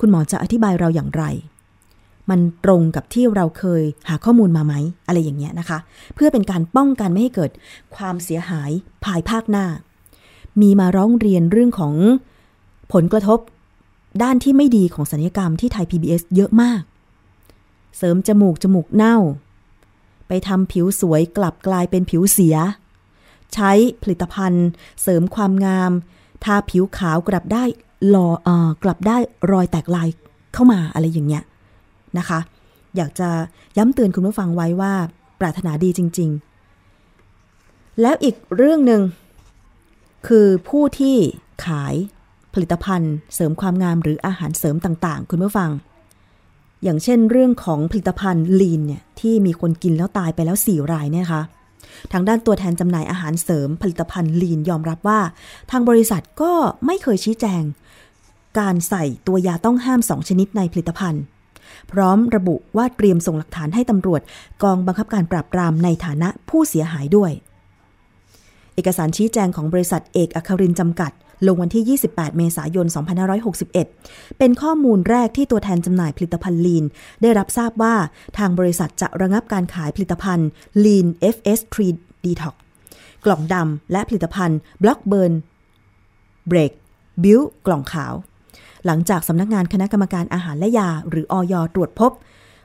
[0.00, 1.24] คุณหมอจะอธิบายเราอย่างไร
[2.30, 4.74] มันตรงกับที่เราเคยหาข้อมูลมาไหม
[5.06, 5.78] อะไรอย่างเงี้ยนะคะ
[6.14, 7.50] เพื่อเป็นการป้องกันไม่ให้เกิด
[7.96, 8.70] ความเสียหาย
[9.04, 9.66] ภายภาคหน้า
[10.60, 11.94] มีมาร้องเรียนเรื่องของ
[12.92, 13.38] ผลกระทบ
[14.22, 16.82] ด้านที่ไม่ดีของศัลยกรรมที่ไทย PBS เยอะมาก
[17.96, 19.16] เสริมจมูกจมูกเน่า
[20.28, 22.56] ไปทำผิวสวยกลับกลายเป็นผิวเสีย
[23.54, 24.68] ใช้ผลิตภัณฑ์
[25.02, 25.92] เสริมความงาม
[26.44, 27.64] ทาผิวขาวกลับได้
[28.14, 29.16] รอเออกลับได้
[29.52, 30.08] รอยแตกลาย
[30.54, 31.42] เข้ามาอะไรอย่างเงี้ย
[32.18, 32.40] นะคะ
[32.96, 33.28] อยากจะ
[33.76, 34.92] ย้ำเตือนคุณผู้ฟังไว้ว่า
[35.40, 36.30] ปรารถนาดีจริง
[37.14, 39.00] ๆ แล้วอีกเรื่องหนึ่ง
[40.26, 41.16] คือผู้ที่
[41.66, 41.94] ขาย
[42.54, 45.70] ผลิตภัณฑ์ เสริมความงามหรืออาหารเสริมต่างๆ คุณผู้ฟัง
[46.82, 51.42] อย่างเช่นเรื่องของผลิตภัณฑ์ลีนเนี่ยที่มีคนกินแล้วตายไปแล้ว4รายเนี่ยคะ
[52.12, 55.20] ทางด้านตัวแทนจำหน่ายอาหารเสริมผลิตภัณฑ์ลีนยอมรับว่า
[55.70, 56.52] ทางบริษัทก็
[56.86, 57.62] ไม่เคยชี้แจง
[58.58, 61.22] การใส่ตัวยาต้องห้าม2ชนิดในผลิตภัณฑ์
[61.92, 64.20] พร้อมระบุว่าเตรียมส่งหลักฐานให้ตำรวจ
[64.62, 67.32] กองบังคับการปราบปรามในฐานะผู้เสียหายด้วย
[68.80, 71.12] อกสารชี้แจงของบริษัทเอกอัครินจำกัด
[71.46, 72.86] ลงวันที่ 28 เมษายน
[73.62, 76.84] 2561 เป็นข้อมูลแรกที่ตัวแทนจำหน่ายผลิตภัณฑ์ลีน
[77.22, 77.94] ได้รับทราบว่า
[78.38, 80.48] ทางบริษัทจะระงับการขายผลิตภัณฑ์
[80.84, 81.76] Lean FS3
[82.24, 82.54] Detox
[83.24, 85.32] กล่องดำและผลิตภัณฑ์ Block Burn
[86.50, 86.72] Break
[87.22, 88.14] Build กล่องขาว
[88.86, 92.12] หลังจากสำนักงานคณะกรรมการอาหารและยา หรืออยตรวจพบ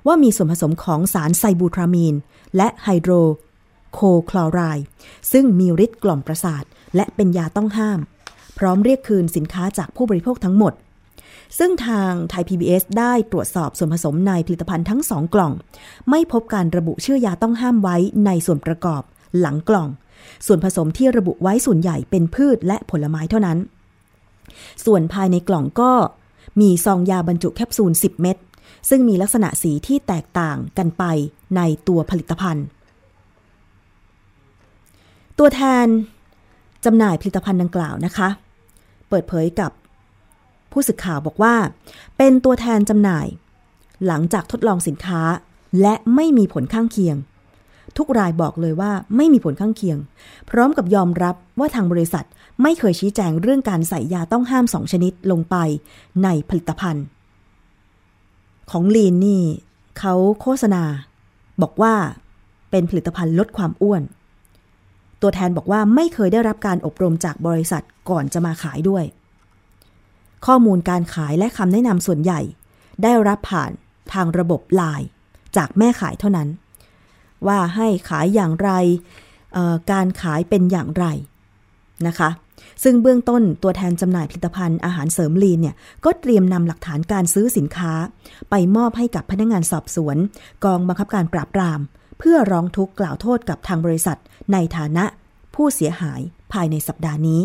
[0.08, 2.16] ว่ามีส่วนผสมของสารไซบูทรามีน
[2.56, 3.12] และไฮโดร
[3.96, 4.86] โคคลอไรด์
[5.32, 6.64] ซึ่งมีฤทธิ์กล่อมประสาท
[6.96, 8.00] และเป็นยาต้องห้าม
[8.58, 10.74] พร้อมเรียกคืนสินค้าจากผู้บริโภคทั้งหมด
[11.58, 15.54] ซึ่งทางไทย PBS ได้ตรวจสอบส่วนผสมในผลิตภัณฑ์ทั้งสองกล่อง
[16.10, 19.02] ไม่พบการระบุชื่อยาต้องห้ามไว้ในส่วนประกอบ
[19.40, 19.88] หลังกล่อง
[20.46, 23.58] ส่วนผสมที่ระบุไว้ส่วนใหญ่เป็นพืชและผลไม้เท่านั้น
[24.86, 25.92] ส่วนภายในกล่องก็
[26.62, 28.38] มีซองยาบรรจุแคปซูล 10 เม็ด
[28.90, 31.04] ซึ่งมีลักษณะสีที่แตกต่างกันไป
[31.56, 32.66] ในตัวผลิตภัณฑ์
[35.40, 35.88] ตัวแทน
[36.86, 38.30] จำหน่ายผลิตภัณฑ์ดังกล่าวนะคะ
[39.10, 39.72] เปิดเผยกับ
[40.72, 41.56] ผู้สื่อข่าวบอกว่า
[42.18, 43.28] เป็นตัวแทนจำหน่าย
[44.06, 45.22] หลังจากทดลองสินค้า
[45.82, 47.16] และไม่มีผลข้างเคียง
[47.98, 49.98] ทุกรายบอกเลยว่าไม่มีผลข้างเคียง
[50.50, 52.26] พร้อมกับยอมรับว่าทางบริษัท
[52.62, 55.56] ไม่เคยชี้แจงเรื่องการใส่ยาต้องห้ามสองชนิดลงไป
[56.24, 57.06] ในผลิตภัณฑ์
[58.72, 59.44] ของลีนนี่
[60.00, 60.84] เขาโฆษณา
[61.62, 61.94] บอกว่า
[62.72, 64.02] เป็นผลิตภัณฑ์ลดความอ้วน
[65.28, 69.04] ตัวแทนบอกว่าไม่เคยได้รับการอบรมจากบริษัทก่อนจะมาขายด้วย
[70.46, 72.42] ข้อมูลการขายและคำแนะนำส่วนใหญ่
[73.04, 73.72] ได้รับผ่าน
[74.14, 75.08] ทางระบบไลน์
[75.58, 76.50] จากแม่ขายเท่านั้น
[77.48, 78.70] ว่าให้ขายอย่างไร
[79.92, 81.06] การขายเป็นอย่างไร
[82.08, 82.30] นะคะ
[82.84, 87.94] ซึ่งเบื้องต้นตัวแทนจำหน่ายผลิตภัณฑ์อาหารเสริมลีนเนี่ยก็เตรียมนำหลักฐานการซื้อสินค้า
[88.50, 90.18] ไปมอบให้กับพนักงานสอบสวน
[90.66, 91.80] กองบังคับการปราบปราม
[92.18, 94.18] เพื่อร้องทุกข์กล่าวโทษกับทางบริษัท
[94.54, 95.06] ในฐานะ
[95.56, 96.22] ผู้เสียหาย
[96.54, 97.42] ภายในสัปดาห์นี้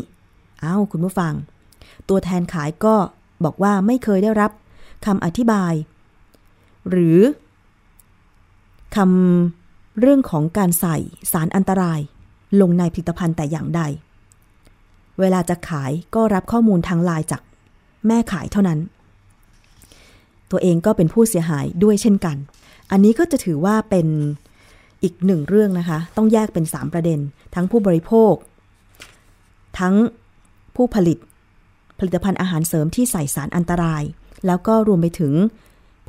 [0.61, 1.35] เอ้าคุณผู้ฟัง
[2.09, 2.94] ตัวแทนขายก็
[3.44, 4.50] บอกว่าไม่เคยได้รับ
[5.06, 5.72] คำอธิบาย
[6.90, 7.18] หรือ
[8.96, 10.96] คำเรื่องของการใส่
[11.33, 12.00] สารอันตราย
[12.61, 13.83] ลงในผลิตภัณฑ์แต่อย่างใด
[15.20, 17.42] เวลาจะขายก็รับข้อมูลทางไลน์จาก
[18.06, 18.80] แม่ขายเท่านั้น
[20.50, 22.37] ตัวเองก็เป็นผู้เสียหายด้วยเช่นกัน
[22.90, 24.06] อันนี้ก็จะถือว่าเป็น
[25.02, 27.18] อีกหนึ่งเรื่องนะคะ ต้องแยกเป็น 3 ประเด็น
[27.54, 28.34] ทั้งผู้บริโภค
[29.78, 29.94] ทั้ง
[30.76, 31.18] ผู้ผลิต
[31.98, 34.02] ผลิตภัณฑ์อาหารเสริมที่ใส่สารอันตราย
[34.46, 35.32] แล้วก็รวมไปถึง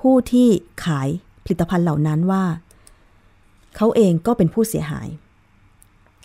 [0.02, 0.48] ผู้ที่
[0.86, 1.10] ขาย
[1.44, 2.44] ผลิตภัณฑ์เหล่านั้นว่า
[3.78, 5.08] เขาเองก็เป็นผู้เสียหาย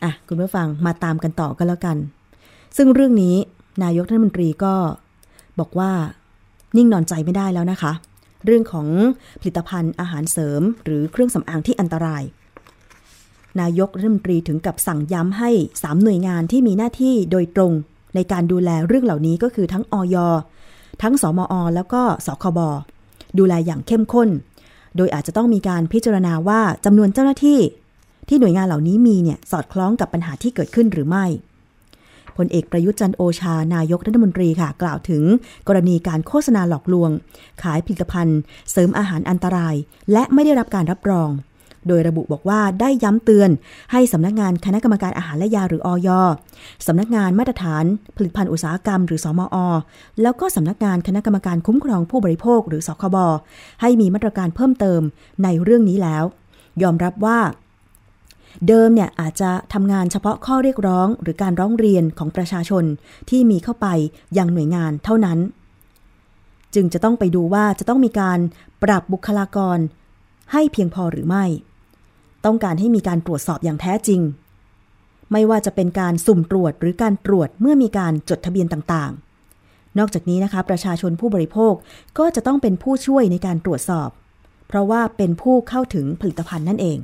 [0.04, 1.96] อะ คุณผู้ฟังมาตามกันต่อกันแล้วกัน
[2.76, 3.36] ซึ่งเรื่องนี้
[3.84, 4.74] นายกรัฐมนตรีก็
[5.60, 5.90] บอกว่า
[6.76, 7.92] นิ่งนอนใจไม่ได้แล้วนะคะ
[8.44, 8.88] เรื่องของ
[9.40, 12.22] ผลิตภัณฑ์อาหารเสริม หรือเครื่องสำอางที่อันตราย
[13.60, 17.72] นายกรัฐมนตรีถึงกับสั่งย้ำให้ 3 หน่วยงานที่มีหน้าที่โดยตรง
[18.14, 20.16] ในการดูแลเรื่องเหล่านี้ก็คือทั้งอย
[21.02, 22.58] ทั้งสมอ แล้วก็สคบ
[23.38, 24.28] ดูแลอย่างเข้มข้น
[24.96, 27.60] โดยอาจจะต้องมีการพิจารณาว่าจำนวนเจ้าหน้าที่
[28.28, 31.26] ที่หน่วยงานเหล่านี้มีเนี่ยสอดคล้องกับปัญหาที่เกิดขึ้นหรือไม่
[32.36, 35.22] พลเอกประยุทธ์จันโอชานายกรัฐมนตรีค่ะ กล่าวถึง
[35.68, 37.10] กรณีการโฆษณาหลอกลวง
[37.62, 38.40] ขายผลิตภัณฑ์
[38.70, 39.74] เสริมอาหารอันตราย
[40.12, 41.30] และไม่ได้รับการรับรอง
[41.88, 43.50] โดยระบุบอกว่าได้ย้ำเตือน
[43.92, 46.08] ให้สำนักงานคณะกรรมการอาหารและยาหรืออย
[46.86, 47.84] สำนักงานมาตรฐาน
[48.16, 49.56] ผลิตภัณฑ์อุตสาหกรรม หรือสมอ
[50.22, 53.16] แล้วก็สำนักงานคณะกรรมการคุ้มครองผู้บริโภคหรือสคบ
[53.80, 55.00] ให้มีมาตรการเพิ่มเติม
[55.44, 56.24] ในเรื่องนี้แล้ว
[56.82, 57.38] ยอมรับว่า
[58.68, 62.84] เดิมเนี่ยอาจจะทำงานเฉพาะข้อเรียกร้อง หรือการร้องเรียนของประชาชน
[63.30, 63.86] ที่มีเข้าไป
[64.38, 65.38] ยังหน่วยงานเท่านั้น
[66.74, 68.38] จึงจะต้องไปดูว่าจะต้องมีการ
[68.82, 69.78] ปรับบุคลากร
[70.52, 71.44] ให้เพียงพอหรือไม่
[72.46, 74.20] ต้องการให้มีการตรวจสอบอย่างแท้จริง
[75.32, 81.74] ไม่ว่าจะเป็นการสุ่มตรวจหรือการตรวจเมื่อมีการจดทะเบียนต่างๆ นอกจากนี้นะคะ ประชาชนผู้บริโภค
[82.18, 84.08] ก็จะต้องเป็นผู้ช่วยในการตรวจสอบ
[84.68, 86.98] เพราะว่าเป็นผู้เข้าถึงผลิตภัณฑ์นั่นเอง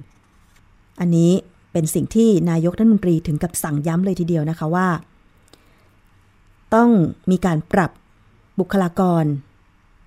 [1.01, 1.33] อันนี้
[1.73, 4.89] เป็นสิ่งที่นายกรัฐมนตรีถึงกับสั่งย้ำเลยทีเดียวนะคะว่า
[6.75, 6.91] ต้อง
[7.31, 7.91] มีการปรับ
[8.59, 9.25] บุคลากร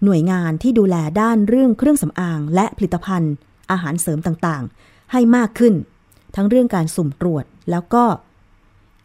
[0.04, 3.34] หน่วยงานที่ดูแลด้านเรื่องเครื่องสำอาง และผลิตภัณฑ์
[3.72, 5.74] อาหารเสริมต่างๆ ให้มากขึ้น
[6.36, 8.04] ทั้งเรื่องการสุ่มตรวจแล้วก็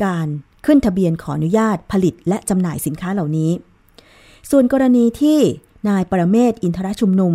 [0.04, 0.26] การ
[0.66, 3.50] ขึ้นทะเบียนขออนุญาตผลิตและจำหน่ายสินค้าเหล่านี้
[4.50, 5.38] ส่วนกรณีที่
[5.88, 7.34] นายปรเมศอินทรชุมนุม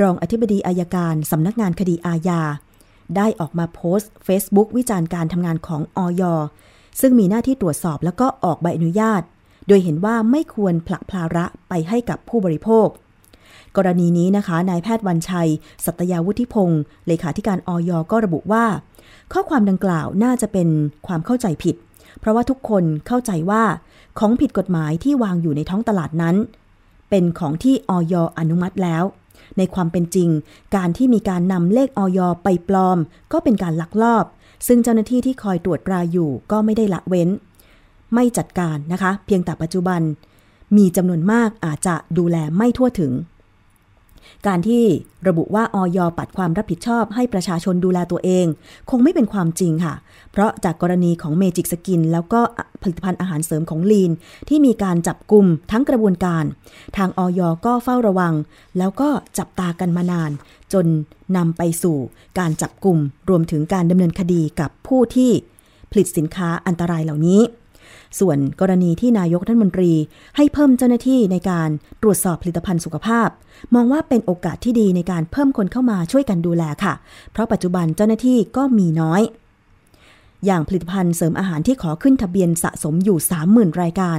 [0.00, 2.42] รองอธิบดีอายการสำนักงานคดีอาญา
[3.16, 6.22] ได้ออกมาโพสต์ Facebook วิจารณ์การทำงานของอย
[7.00, 9.22] ซึ่งมีหน้าที่ตรวจสอบแล้วก็ออกใบอนุญาต
[9.68, 12.88] โดยเห็นว่าไม่ควรผลักภาระไปให้กับผู้บริโภค
[13.76, 15.50] กรณีนี้นะคะ นายแพทย์วันชัย
[15.84, 18.64] สัตยาวุฒิพงศ์เลขาธิการอยก็ระบุว่า
[19.32, 20.68] ข้อความดังกล่าวน่าจะเป็น
[21.06, 21.76] ความเข้าใจผิด
[22.20, 23.62] เพราะว่าทุกคนเข้าใจว่า
[24.18, 26.36] ของผิดกฎหมายที่วางอยู่ในท้องตลาดนั้น
[27.10, 29.04] เป็นของที่อยอนุมัติแล้ว
[29.58, 30.28] ในความเป็นจริง
[30.76, 32.98] การที่มีการนำเลขออยไปปลอม
[33.32, 34.24] ก็เป็นการลักลอบ
[34.66, 37.28] ซึ่งเจ้าหน้าที่ที่คอยตรวจตราอยู่ก็ไม่ได้ละเว้น
[38.14, 40.00] ไม่จัดการนะคะ เพียงแต่ปัจจุบัน
[40.76, 43.12] มีจำนวนมากอาจจะดูแลไม่ทั่วถึง
[44.46, 44.84] การที่
[45.28, 48.46] ระบุว่าออยปัดความรับผิดชอบให้ประชาชนดูแลตัวเอง
[48.90, 49.94] คงไม่เป็นความจริงค่ะ
[50.32, 52.40] เพราะจากกรณีของเมจิกสกิน แล้วก็
[52.82, 54.10] ผลิตภัณฑ์อาหารเสริมของลีน
[54.48, 56.44] ที่มีการจับกลุ่มทั้งกระบวนการ
[56.96, 58.34] ทางออยก็เฝ้าระวัง
[58.78, 60.30] แล้วก็จับตากันมานาน
[60.72, 60.86] จน
[61.36, 61.96] นำไปสู่
[62.38, 65.30] การจับกลุ่มรวมถึงการดำเนินคดีกับผู้ที่
[65.90, 67.40] ผลิตสินค้าอันตรายเหล่านี้
[68.18, 69.92] ส่วนกรณีที่นายกท่านมนตรี
[70.36, 71.68] ให้เพิ่มเจ้าหน้าที่ในการ
[72.02, 73.28] ตรวจสอบผลิตภัณฑ์สุขภาพ
[73.74, 76.94] มองว่าเป็นโอกาสที่ดีในการเพิ่มคนเข้ามาช่วยกันดูแลค่ะ
[77.32, 79.22] เพราะปัจจุบันเจ้าหน้าที่ก็มีน้อย
[80.46, 83.18] อย่างผลิตภัณฑ์เสริมอาหารที่ขอขึ้นทะเบียนสะสมอยู่
[83.48, 84.18] 30,000 รายการ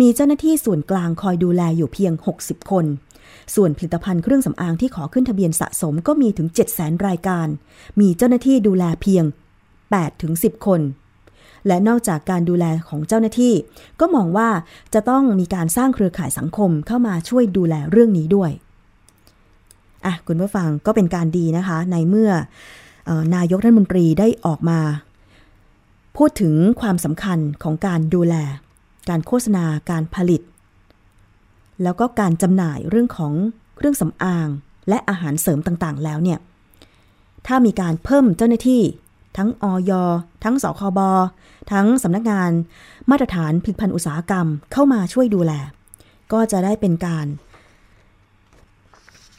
[0.00, 2.84] มีเจ้าหน้าที่ส่วนกลางคอยดูแลอยู่เพียง 60 คน
[3.54, 7.46] ส่วนผลิตภัณฑ์เครื่องสำอางที่ขอขึ้นทะเบียนสะสมก็มีถึง 700,000 รายการ
[8.00, 9.24] มีเจ้าหน้าที่ดูแลเพียง
[10.00, 10.80] 8-10 คน
[11.66, 13.54] และนอกจากการดูแลของเจ้าหน้าที่
[14.00, 14.48] ก็มองว่า
[14.94, 18.50] จะต้องมีการสร้างเครือข่ายสังคมเข้ามาช่วยดูแลเรื่องนี้ด้วย
[20.04, 22.30] อะคุณผู้ฟังก็เป็นการดีนะคะ ในเมื่อ
[23.36, 24.80] นายกรัฐมนตรีได้ออกมา
[26.16, 28.34] พูดถึงความสำคัญของการดูแล
[29.08, 30.42] การโฆษณาการผลิต
[31.82, 33.32] แล้วก็การจำหน่ายเรื่องของ
[33.76, 34.48] เครื่องสำอาง
[34.88, 36.38] และอาหารเสริมต่างๆ แล้วเนี่ย
[37.46, 38.82] ถ้ามีการเพิ่มเจ้าหน้าที่
[39.36, 39.92] ทั้งอย
[40.44, 41.00] ทั้งสคบ
[41.72, 42.50] ทั้งสำนักงาน
[43.10, 45.52] มาตรฐานผลิตภัณฑ์อุตสาหกรรมเข้ามาช่วยดูแล
[46.32, 47.26] ก็จะได้เป็นการ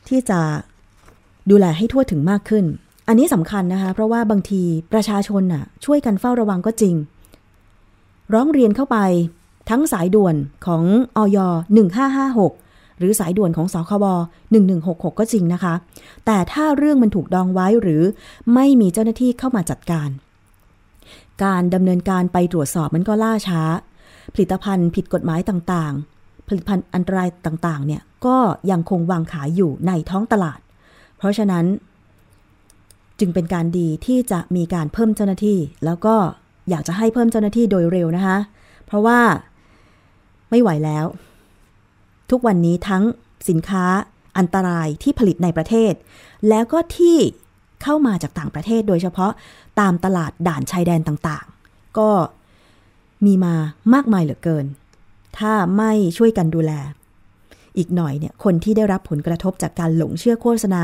[0.08, 0.40] ที่จะ
[1.50, 2.66] ดูแลให้ทั่วถึงมากขึ้น
[3.08, 4.62] อันนี้สำคัญนะคะ เพราะว่าบางที
[4.94, 6.96] ประชาชนน่ะช่วยกันเฝ้าระวังก็จริง
[8.34, 8.98] ร้องเรียนเข้าไป
[9.70, 10.84] ทั้งสายด่วนของ
[11.18, 11.38] อย
[11.92, 12.71] 1556
[13.02, 14.06] หรือสายด่วนของสคบ
[14.62, 15.74] 1166 ก็จริงนะคะ
[16.26, 18.02] แต่ถ้าเรื่องมันถูกดองไว้หรือ
[18.54, 20.10] ไม่มีเจ้าหน้าที่เข้ามาจัดการ
[21.44, 23.62] การดำเนินการไปตรวจสอบมันก็ล่าช้า
[24.34, 28.38] ผลิตภัณฑ์ผิดกฎหมายต่างๆ ผลิตภัณฑ์อันตรายต่างๆ เนี่ยก็
[28.72, 30.60] ยังคงวางขายอยู่ในท้องตลาด
[31.18, 31.66] เพราะฉะนั้น
[33.20, 36.16] จึงเป็นการดีที่จะมีการเพิ่มเจ้าหน้าที่ แล้วก็
[36.70, 38.38] อยากจะให้เพิ่มเจ้าหน้าที่โดยเร็วนะคะ
[38.86, 39.20] เพราะว่า
[40.50, 41.06] ไม่ไหวแล้ว
[42.32, 43.04] ทุกวันนี้ทั้ง
[43.50, 43.86] สินค้า
[44.38, 45.94] อันตรายที่ผลิตในประเทศ
[46.50, 47.18] แล้วก็ที่
[47.84, 49.32] เข้ามาจากต่างประเทศโดยเฉพาะ
[49.80, 52.10] ตามตลาดด่านชายแดนต่างๆ ก็
[53.26, 53.56] มีมา
[53.94, 54.66] มากมายเหลือเกิน
[55.38, 56.72] ถ้าไม่ช่วยกันดูแล
[57.78, 60.84] อีกหน่อยเนี่ยคนที่ได้รับผลกระทบจากการหลงเชื่อโฆษณา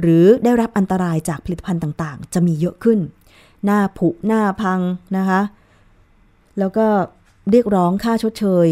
[0.00, 2.98] หรือได้รับอันตรายจากผลิตภัณฑ์ต่างๆ จะมีเยอะขึ้น
[3.64, 4.80] หน้าผุหน้าพัง
[5.16, 5.40] นะคะ
[6.58, 6.86] แล้วก็
[7.50, 8.66] เรียกร้องค่าชดเชย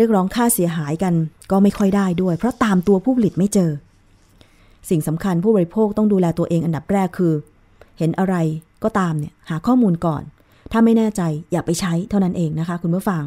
[0.00, 1.14] รียกร้องค่าเสียหายกัน
[1.50, 3.70] ก็ไม่ค่อยได้ด้วย เพราะตามตัวผู้ผลิตไม่เจอ
[4.90, 7.34] สิ่งสำคัญผู้บริโภคต้องดูแลตัวเองอันดับแรกคือ
[7.98, 8.36] เห็นอะไร
[8.84, 10.22] ก็ตามเนี่ยหาข้อมูลก่อน
[10.72, 13.22] ถ้าไม่แน่ใจอย่าไปใช้เท่านั้นเองนะคะ คุณผู้ฟัง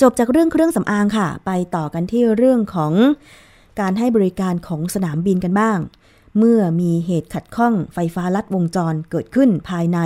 [0.00, 2.92] จบจากเรื่องเครื่องสำอางค่ะ ไปต่อกันที่เรื่องของ
[3.80, 5.78] การให้บริการของสนามบินกันบ้าง
[6.38, 9.98] เมื่อมีเหตุขัดข้องไฟฟ้าลัดวงจรเกิดขึ้นภายใน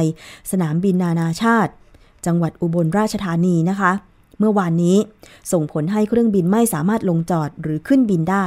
[0.51, 1.73] สนามบินนานาชาติ
[2.27, 3.93] จังหวัดอุบลราชธานีนะคะ
[4.43, 4.97] เมื่อวานนี้
[5.53, 8.47] ส่งผลให้เครื่องบินไม่สามารถลงจอดหรือขึ้นบินได้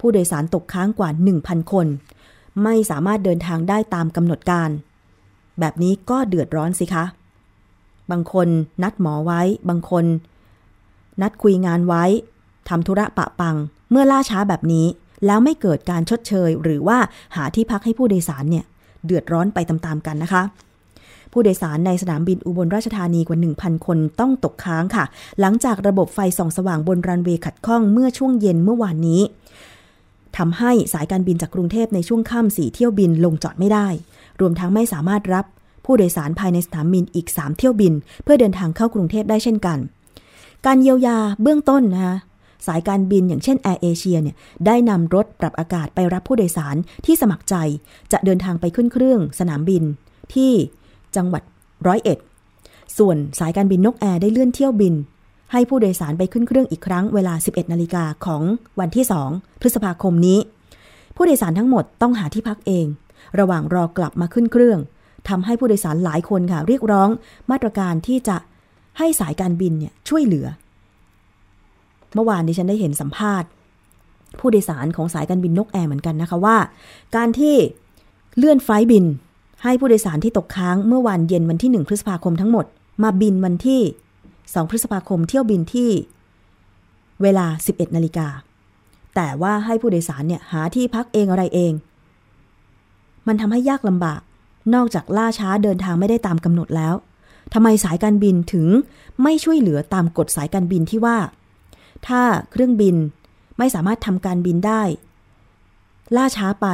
[0.00, 1.10] ผู้โดยสารตกค้างกว่า
[1.40, 1.86] 1,000 คน
[2.62, 4.70] ไม่สามารถเดินทางได้ตามกำหนดการ
[5.60, 7.04] แบบนี้ก็เดือดร้อนสิคะ
[8.10, 8.48] บางคน
[8.82, 10.04] นัดหมอไว้ บางคน
[11.22, 12.04] นัดคุยงานไว้
[12.68, 13.56] ทำธุระปะปัง
[13.90, 14.86] เมื่อล่าช้าแบบนี้
[15.26, 16.98] แล้วไม่เกิดการชดเชย หรือว่า
[17.36, 18.64] หาที่พักให้ผู้โดยสารเนี่ย
[19.04, 20.42] เดือดร้อนไปตามๆกันนะคะ
[21.32, 25.04] ผู้โดยสารในสนามบินอุบลราชธานีกว่า 1,000 คนต้องตกค้างค่ะ
[25.40, 29.20] หลังจากระบบไฟส่องสว่างบนรันเวย์ขัดข้องเมื่อช่วงเย็นเมื่อวานนี้
[30.36, 33.86] ทำให้สายการบินจากกรุงเทพในช่วงค่ำสี่เที่ยวบินลงจอดไม่ได้
[34.40, 35.44] รวมทั้งไม่สามารถรับ
[35.84, 37.92] ผู้โดยสารภายในสนามบินอีก 3 เที่ยวบิน
[38.22, 39.78] เพื่อเดินทางเข้ากรุงเทพได้เช่นกัน
[40.66, 42.16] การเยียวยาเบื้องต้นนะคะ
[42.66, 47.54] สายการบินอย่างเช่นแอร์เอเชียเนี่ยได้นำรถปรับอากาศไปรับผู้โดยสารที่สมัครใจ
[48.12, 49.82] จะเดินทางไปขึ้นเครื่องสนามบิน
[50.34, 50.52] ที่
[51.16, 51.42] จังหวัด
[51.86, 52.18] ร้อยเอ็ด
[52.98, 54.94] ส่วนสายการบินนกแอร์ได้เลื่อนเที่ยวบิน
[55.52, 58.42] ให้ผู้โดยสารไปขึ้นเครื่องอีกครั้งเวลา 11 นาฬิกาของ
[58.80, 60.38] วันที่ 2 พฤษภาคมนี้
[61.16, 62.86] ผู้โดยสารทั้งหมดต้องหาที่พักเอง
[63.38, 64.78] ระหว่างรอกลับมาขึ้นเครื่อง
[65.28, 67.08] ทำให้ผู้โดยสารหลายคนค่ะเรียกร้อง
[67.50, 68.36] มาตรการที่จะ
[68.98, 70.46] ให้สายการบินเนี่ยช่วยเหลือ
[72.14, 73.48] เมื่อวานดิฉันได้เห็นสัมภาษณ์
[74.38, 76.56] ผู้โดยสารของสายการบินนกแอร์เหมือนกันนะคะว่า
[77.16, 77.56] การที่
[78.36, 79.04] เลื่อนไฟล์บิน
[79.64, 82.66] ให้ผู้โดยสารที่ตกค้างเมื่อวันเย็นวันที่ 1 พฤษภาคมทั้งหมด
[83.02, 83.80] มาบินวันที่
[84.26, 85.90] 2 พฤษภาคมเที่ยวบินที่
[87.22, 88.28] เวลา 11 นาฬิกา
[89.14, 91.72] แต่ว่าให้ผู้โดยสารเนี่ยหาที่พักเองอะไรเอง
[93.26, 94.20] มันทำให้ยากลำบาก
[94.74, 96.94] นอกจากล่าช้าเดินทางไม่ได้ตามกำหนดแล้ว
[97.54, 98.66] ทำไมสายการบินถึง
[99.22, 101.18] ไม่ช่วยเหลือตามกฎสายการบินที่ว่า
[102.06, 102.96] ถ้าเครื่องบิน
[103.58, 104.82] ไม่สามารถทำการบินได้
[106.16, 106.66] ล่าช้าไป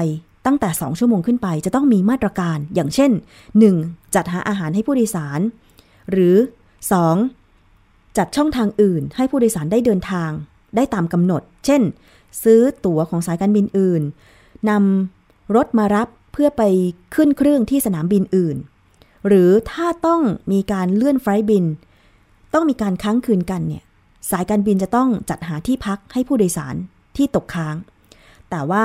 [0.47, 3.11] ตั้งแต่ 2 ชั่วโมงขึ้นไปจะต้องมีมาตรการ อย่างเช่น
[3.63, 4.15] 1.
[4.15, 5.41] จัดหาอาหารให้ผู้โดยสาร
[6.11, 6.37] หรือ
[7.27, 8.19] 2.
[8.19, 10.31] จัดช่องทางอื่นให้ผู้โดยสารได้เดินทาง
[10.77, 11.83] ได้ตามกำหนด เช่น
[12.43, 14.03] ซื้อตั๋วของสายการบินอื่น
[14.69, 16.63] นำรถมารับเพื่อไป
[17.15, 18.57] ขึ้นเครื่องที่สนามบินอื่น
[19.27, 20.23] หรือถ้าต้อง
[20.53, 21.65] มีการเลื่อนไฟล์บิน
[22.55, 23.85] ต้องมีการค้างคืนกันเนี่ย
[24.31, 26.75] สายการบินจะต้องจัดหาที่พักให้ผู้โดยสาร
[27.17, 27.77] ที่ตกค้าง
[28.51, 28.85] แต่ว่า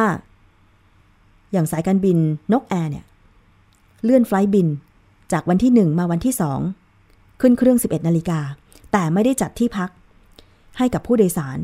[1.54, 2.18] อย่างสายการบิน
[2.54, 3.06] นกแอร์เนี่ย
[4.04, 4.68] เลื่อนไฟล์บิน
[5.32, 6.36] จากวันที่ 1 มาวันที่
[6.88, 8.39] 2 ขึ้นเครื่อง 11 นาฬิกา
[8.92, 9.89] แต่ไม่ได้จัดที่พัก
[10.78, 11.58] ให้กับผู้โดยสาร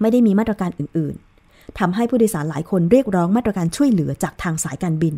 [0.00, 5.14] ไม่ได้มีมาตรการอื่นๆทำให้ผู้โดยสารหลายคนเรียกร้องมาตรการช่วยเหลือจากทางสายการบิน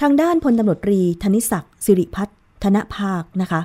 [0.00, 2.24] ทางด้านพลตำรวจตรีธนิศักดิ์สิริพั
[2.64, 3.60] ฒนภาคนะคะ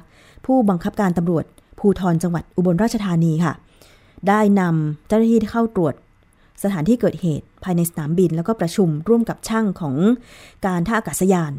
[0.45, 1.45] ผู้บังคับการตำรวจ
[1.79, 3.53] ภูธรจังหวัดอุบลราชธานีค่ะ
[4.27, 5.93] ได้นำเจ้าหน้าที่เข้าตรวจ
[6.63, 9.95] สถานที่เกิดเหตุ ภายในสนามบินแล้วก็ประชุมร่วมกับช่างของ
[10.65, 11.51] การท่าอากาศยาน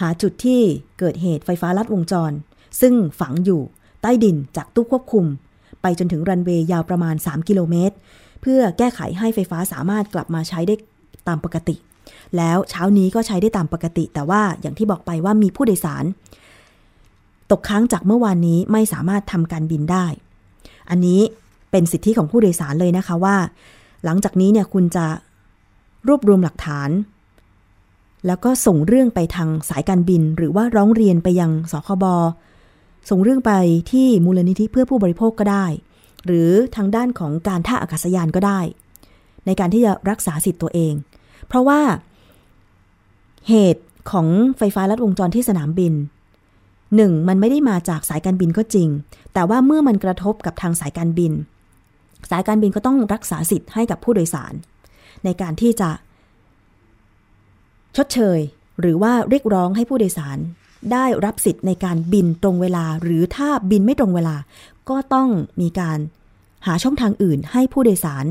[0.00, 0.60] หาจุดที่
[0.98, 2.32] เกิดเหตุไฟฟ้าลัดวงจร
[2.80, 3.60] ซึ่งฝังอยู่
[4.02, 5.26] ใต้ดินจากตู้ควบคุม
[5.82, 7.94] ไปจนถึงรันเวย์ยาวประมาณ 3 กิโลเมตร
[8.42, 10.74] เพื่อแก้ไขให้ไฟฟ้าสามารถกลับมาใช้ได้
[11.28, 11.76] ตามปกติ
[12.36, 16.04] แล้วเช้านี้ก็ใช้ได้ตามปกติ แต่ว่าอย่างที่บอกไปว่ามีผู้โดยสาร
[17.50, 20.06] ตกค้างจากเมื่อวานนี้ไม่สามารถทำการบินได้
[20.90, 21.20] อันนี้
[21.70, 23.36] เป็นสิทธิของผู้โดยสารเลยนะคะว่า
[24.04, 25.06] หลังจากนี้เนี่ยคุณจะ
[26.06, 26.90] รวบรวมหลักฐาน
[28.26, 32.04] แล้วก็ส่งเรื่องไปทางสายการบิน หรือว่าร้องเรียนไปยังสคบ
[33.10, 33.52] ส่งเรื่องไป
[33.90, 35.66] ที่มูลนิธิเพื่อผู้บริโภคก็ได้
[36.26, 38.60] หรือทางด้านของการท่าอากาศยานก็ได้
[39.46, 40.94] ในการที่จะรักษาสิทธิ์ตัวเอง
[41.46, 41.80] เพราะว่า
[43.48, 44.26] เหตุของ
[44.58, 45.92] ไฟฟ้าลัดวงจรที่สนามบิน
[46.96, 48.88] หนึ่งมันไม่ได้มาจากสายการบินก็จริง
[49.34, 51.32] แต่ว่าเมื่อมันกระทบกับทางสายการบิน
[52.30, 54.52] สายการบินก็ต้องรักษาสิทธิ์ให้กับผู้โดยสาร
[55.24, 55.90] ในการที่จะ
[57.96, 58.38] ชดเชย
[58.80, 60.38] หรือว่าเรียกร้องให้ผู้โดยสาร
[60.92, 64.36] ได้รับสิทธิ์ในการบินตรงเวลา หรือถ้าบินไม่ตรงเวลา
[64.88, 65.28] ก็ต้อง
[65.60, 65.98] มีการ
[66.66, 68.24] หาช่องทางอื่นให้ผู้โดยสาร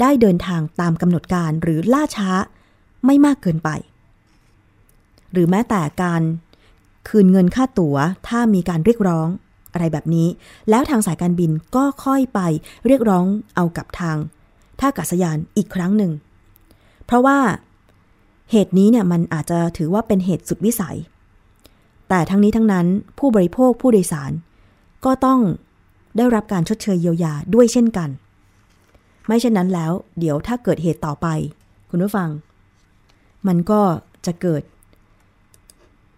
[0.00, 2.30] ได้เดินทางตามกำหนดการหรือล่าช้า
[3.06, 3.70] ไม่มากเกินไป
[5.32, 6.22] หรือแม้แต่การ
[7.08, 7.96] คืนเงินค่าตั๋ว
[8.28, 9.28] ถ้ามีการเรียกร้อง
[9.72, 10.28] อะไรแบบนี้
[10.70, 12.40] แล้วทางสายการบินก็ค่อยไป
[12.86, 14.16] เรียกร้องเอากับทาง
[14.80, 16.12] ท่าอากาศยานอีกครั้งหนึ่ง
[17.06, 17.38] เพราะว่า
[18.50, 20.98] เหตุนี้เนี่ยมันอาจจะถือว่าเป็นเหตุสุดวิสัย
[22.08, 22.86] แต่ทั้งนี้ทั้งนั้น
[23.18, 24.32] ผู้บริโภคผู้โดยสาร
[25.04, 25.40] ก็ต้อง
[26.16, 28.08] ได้รับการชดเชยเยียวยาด้วยเช่นกัน
[29.26, 31.26] ไม่เช่นนั้นแล้ว เดี๋ยวถ้าเกิดเหตุต่อไป
[31.90, 32.30] คุณผู้ฟัง
[33.46, 33.82] มันก็
[34.26, 34.62] จะเกิด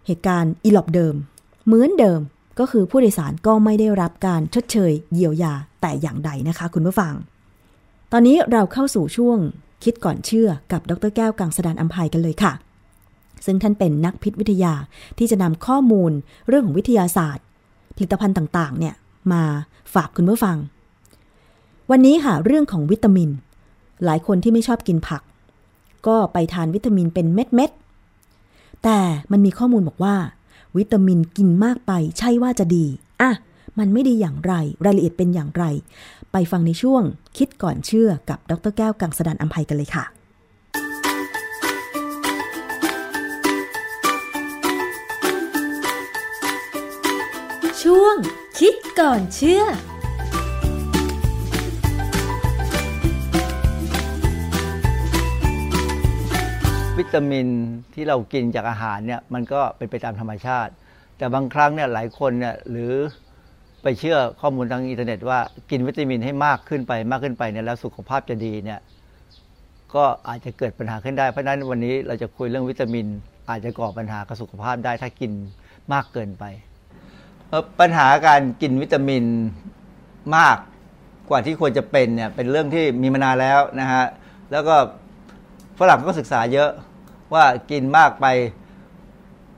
[0.05, 1.15] เหตุการณ์อีหลอบเดิม
[1.65, 2.19] เหมือนเดิม
[2.59, 7.13] ก็คือผู้โดยสารก็ไม่ได้รับการชดเชยเยียวยาแต่อย่างใดนะคะ คุณผู้ฟัง
[8.11, 9.37] ตอนนี้เราเข้าสู่ช่วง
[9.83, 12.53] คิดก่อนเชื่อกับดรแก้วกังสดานอัมภัยกันเลยค่ะ
[13.45, 14.73] ซึ่งท่านเป็นนักพิษวิทยา
[15.17, 16.11] ที่จะนำข้อมูล
[16.47, 17.45] เรื่องของวิทยาศาสตร์
[17.95, 18.95] ผลิตภัณฑ์ต่างๆ เนี่ย
[19.31, 19.43] มา
[19.93, 20.57] ฝากคุณผู้ฟัง
[21.91, 23.29] วันนี้ค่ะเรื่องของวิตามิน
[24.05, 25.21] หลายคนที่ไม่ชอบกินผัก
[26.07, 28.99] ก็ไปทานวิตามินเป็นเม็ดๆแต่
[29.31, 30.15] มันมีข้อมูลบอกว่า
[30.77, 32.85] วิตามินกินมากไปใช่ว่าจะดี
[33.21, 33.31] อะ
[33.79, 34.53] มันไม่ดีอย่างไร
[34.85, 35.63] รายละเอียดเป็นอย่างไร
[36.31, 37.03] ไปฟังในช่วง
[37.37, 40.05] คิดก่อนเชื่อกับดรแก้วกังสดานอัมภัยกันเลยค่ะ
[47.83, 48.15] ช่วง
[48.59, 49.63] คิดก่อนเชื่อ
[56.97, 57.47] วิตามิน
[57.93, 60.71] ที่เรากินจากอาหารเนี่ยมันก็เป็นไปตามธรรมชาติ
[61.17, 62.93] แต่บางครั้งเนี่ยหลายคนเนี่ยหรือ
[63.83, 68.79] ไปเชื่อข้อมูลทางอินเทอร์เน็ตว่ากินวิตามินให้มากขึ้นไปมากขึ้นไปเนี่ยแล้วสุขภาพจะดีเนี่ย
[69.95, 73.05] ก็อาจจะเกิดปัญหาขึ้นได้เพราะฉะนั้นวันนี้เราจะคุยเรื่องวิตามิน
[73.49, 75.31] อาจจะก่อปัญหากับสุขภาพได้ถ้ากิน
[75.93, 76.43] มากเกินไป
[77.79, 79.23] ปัญหาการกินวิตามิน
[80.37, 80.57] มาก
[81.29, 84.05] กว่าที่ควรจะเป็นเนี่ยเป็นเรื่องที่มีมานานแล้วนะฮะ
[84.51, 84.75] แล้วก็
[85.79, 86.69] ฝรั่งก็ศึกษาเยอะ
[87.33, 88.25] ว่ากินมากไป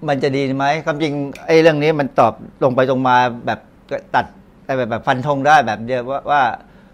[0.07, 1.13] มันจะดีไหมความจริง
[1.47, 3.59] ไอ้เรื่องนี้มันตอบตรงไปตรงมาแบบ
[4.15, 4.25] ตัด
[4.77, 6.41] แบบแบบฟันธงได้แบบเดียวว่าว่า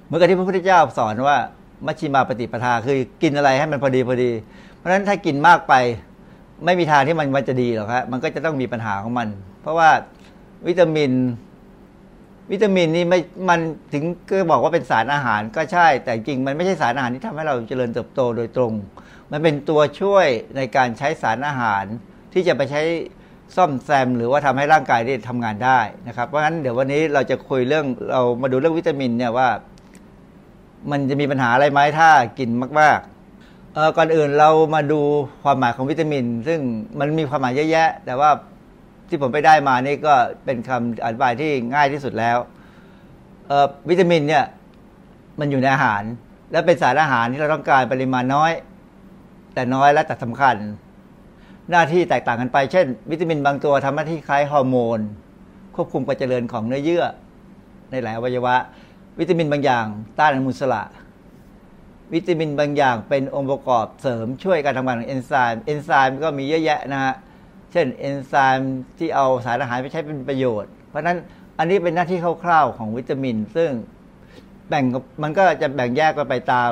[0.05, 1.37] เหมือนกับที่พระพุทธเจ้าสอนว่า
[1.85, 4.31] มัชชิมาปฏิปทาคือกินอะไรให้มันพอดีพอดี
[4.75, 5.73] เพราะฉะนั้นถ้ากินมากไป
[6.65, 9.27] ไม่มีทางที่มันมันจะดีหรอกครับมันก็จะต้องมีปัญหาของมัน
[9.61, 9.89] เพราะว่า
[10.67, 11.11] วิตามิน
[12.51, 13.19] วิตามินนี่ไม่
[13.49, 13.59] มัน
[13.93, 18.73] ถึงก็บอกว่าเป็นสารอาหารก็ใช่ แต่จริงมันไม่ใช่สารอาหารที่ทำให้เราเจริญเติบโตโดยตรง
[19.31, 20.27] มันเป็นตัวช่วย
[20.57, 21.83] ในการใช้สารอาหาร
[22.33, 22.81] ที่จะไปใช้
[23.55, 29.49] ซ่อมแซมหรือว่าทำให้ร่างกายได้ทำงานได้นะครับเพราะฉะนั้นเดี๋ยววันนี้เราจะคุยเรื่องเรามาดูเรื่องวิตามินเนี่ยว่า
[30.91, 35.01] มันจะมีปัญหาอะไรไหมถ้ากินมากๆเออก่อนอื่นเรามาดู
[35.43, 36.59] ความหมายของวิตามิน ซึ่ง
[36.99, 38.29] มันมีความหมายเยอะแยะ แต่ว่า
[39.09, 40.13] ที่ผมไปได้มานี่ก็
[40.45, 42.37] เป็นคำอธิบายที่ง่ายที่สุดแล้ว
[43.47, 44.43] เออวิตามินเนี่ย
[45.39, 46.03] มันอยู่ในอาหาร
[46.51, 48.51] และเป็นสารอาหารที่เราต้องการปริมาณน้อย
[49.53, 50.55] แต่น้อยและแต่สำคัญ
[51.71, 54.99] หน้าที่แตกต่างกันไป เช่น วิตามินบางตัวทำหน้าที่คล้ายฮอร์โมน
[55.75, 57.05] ควบคุมการเจริญของเนื้อเยื่อ
[57.91, 58.55] ในหลายอวัยวะ
[59.19, 59.85] วิตามินบางอย่าง
[60.19, 60.83] ต้านอนุมูลอิสระ
[62.13, 67.15] วิตามินบางอย่างเป็นองค์ประกอบเสริมช่วยการทำงานของเอนไซม์เอนไซม์ก็มีเยอะแยะนะฮะ
[67.71, 71.17] เช่นเอนไซม์ที่เอาสารอาหารไปใช้เป็นประโยชน์ เพราะฉะนั้น
[71.59, 73.71] อันนี้เป็นหน้าที่คร่าวๆของวิตามิน ซึ่ง
[74.69, 74.85] แบ่ง
[75.23, 76.71] มันก็จะแบ่งแยกกันไปตาม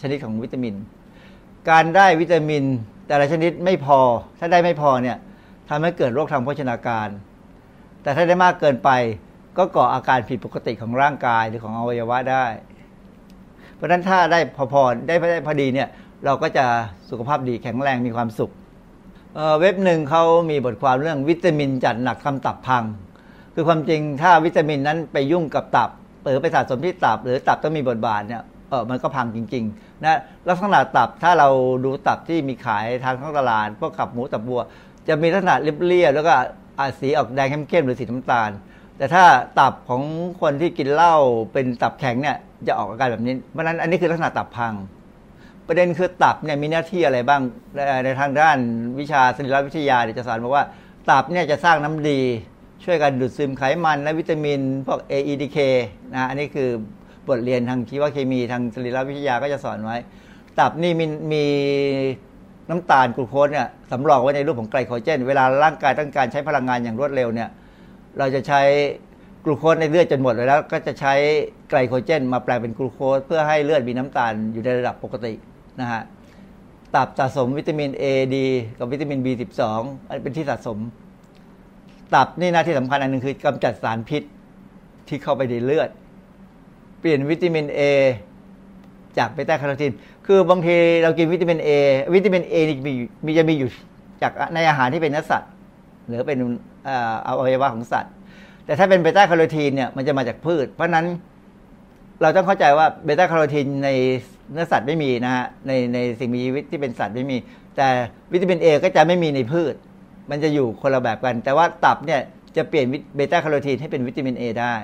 [0.00, 0.74] ชนิดของวิตามิน
[1.70, 2.64] การได้วิตามิน
[3.06, 4.00] แต่ละชนิดไม่พอ
[4.38, 5.16] ถ้าได้ไม่พอเนี่ย
[5.68, 7.08] ทำให้เกิดโรคทางโภชนาการ
[8.02, 8.90] แต่ถ้าได้มากเกินไป
[9.58, 12.44] ก็ก่ออาการผิดปกติของร่างกายหรือของอวัยวะได้
[13.74, 14.38] เพราะฉะนั้นถ้าได้
[14.72, 15.88] พอๆได้ได้พอดีเนี่ย
[16.24, 16.64] เราก็จะ
[17.10, 18.50] สุขภาพดีแข็งแรงมีความสุข
[19.34, 22.84] เเว็บหนึ่งเขามีบทความเรื่องวิตามินจัดหนักทำตับพัง
[23.54, 25.90] คือความจริงถ้าวิตามินนั้นไปยุ่งกับตับ
[26.22, 31.48] หรือไปสะสมที่ตับ หรือตับต้องมีบทบาทเนี่ย เออมันก็พังจริงๆนะลักษณะตับถ้าเรา
[31.84, 34.60] ดูตับที่มีขายทางท้องตลาดพวกขับหมูตับบัว
[35.08, 36.32] จะมีลักษณะเรียบๆแล้วก็
[36.78, 38.50] อาจสีออกแดงเข้มๆหรือสีน้ำตาล
[38.98, 39.24] แต่ถ้า
[39.60, 40.02] ตับของ
[40.40, 41.14] คนที่กินเหล้า
[41.52, 42.36] เป็นตับแข็งเนี่ย
[42.66, 44.74] จะออกอาการแบบนี้เพราะฉะนั้นอันนี้คือลักษณะตับพัง
[45.66, 47.40] ประเด็นคือตับเนี่ยมีหน้าที่อะไรบ้าง
[48.04, 48.58] ในทางด้าน
[49.00, 50.64] วิชาสรีรวิทยาจะสอนบอกว่า
[51.10, 52.20] ตับเนี่ยจะสร้างน้ำดี
[52.84, 55.58] ช่วยกันดูดซึมไขมันและวิตามินพวก AEDK
[56.14, 56.70] นะอันนี้คือ
[57.28, 59.96] บทเรียนทางชีวเคมีทางสรีรวิทยาก็จะสอนไว้
[60.58, 61.44] ตับนี่มีมี
[62.70, 67.48] น้ำตาลกลูโคสเนี่ยสำรองไว้ในรูปของไกลโคเจน เวลาร่างกายต้องการใช้พลังงานอย่างรวดเร็วเนี่ย
[68.18, 68.60] เราจะใช้
[69.44, 71.14] กลูโคสในเลือดจนหมดเลยแล้ว ก็จะใช้
[71.70, 75.32] ไกลโคเจน มาแปลงเป็นกลูโคสเพื่อให้เลือดมีน้ำตาลอยู่ในระดับปกติ
[75.80, 76.02] นะฮะ
[76.94, 78.04] ตับสะสมวิตามิน A
[78.34, 78.36] D
[78.78, 79.62] กับวิตามิน B12
[80.08, 80.78] อันเป็นที่สะสม
[82.14, 84.22] ตับนี่หน้าที่สำคัญอันหนึ่งคือกำจัดสารพิษ
[85.08, 85.90] ที่เข้าไปในเลือด
[87.00, 87.80] เปลี่ยนวิตามิน A
[89.18, 89.92] จากเบต้าแคโรทีน
[90.26, 91.68] คือบางทีเรากินวิตามิน A
[92.14, 92.92] วิตามิน A นี่มี
[93.26, 93.70] มีจะมีอยู่
[94.22, 95.50] จากในอาหารที่เป็นเนื้อสัตว์
[96.08, 96.38] หรือเป็น
[97.26, 98.12] อวัยวะของสัตว์
[98.64, 101.06] แต่ถ้าเป็นเบต้าแคโรทีนเนี่ยมันจะมาจากพืช เพราะนั้น
[102.22, 103.88] เราต้องเข้าใจว่าเบต้าแคโรทีนใน
[104.52, 107.36] เนื้อสัตว์ไม่มีนะฮะในในสิ่งมีชีวิตที่เป็นสัตว์ไม่มี
[107.76, 107.88] แต่
[108.32, 109.74] วิตามิน A ก็จะไม่มีในพืช
[110.30, 112.20] มันจะอยู่คนละแบบกัน แต่ว่าตับเนี่ย
[112.56, 112.86] จะเปลี่ยน
[113.16, 114.74] เบต้าแคโรทีนให้เป็นวิตามิน A ได้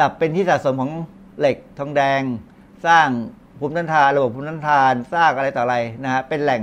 [0.00, 0.90] ตับเป็นที่สะสมของ
[1.40, 2.20] เหล็กทองแดง
[2.86, 3.08] สร้าง
[3.58, 6.62] ภูมิต้านทานระบบภูมิต้านทาน สร้างอะไรต่ออะไรนะฮะเป็นแหล่ง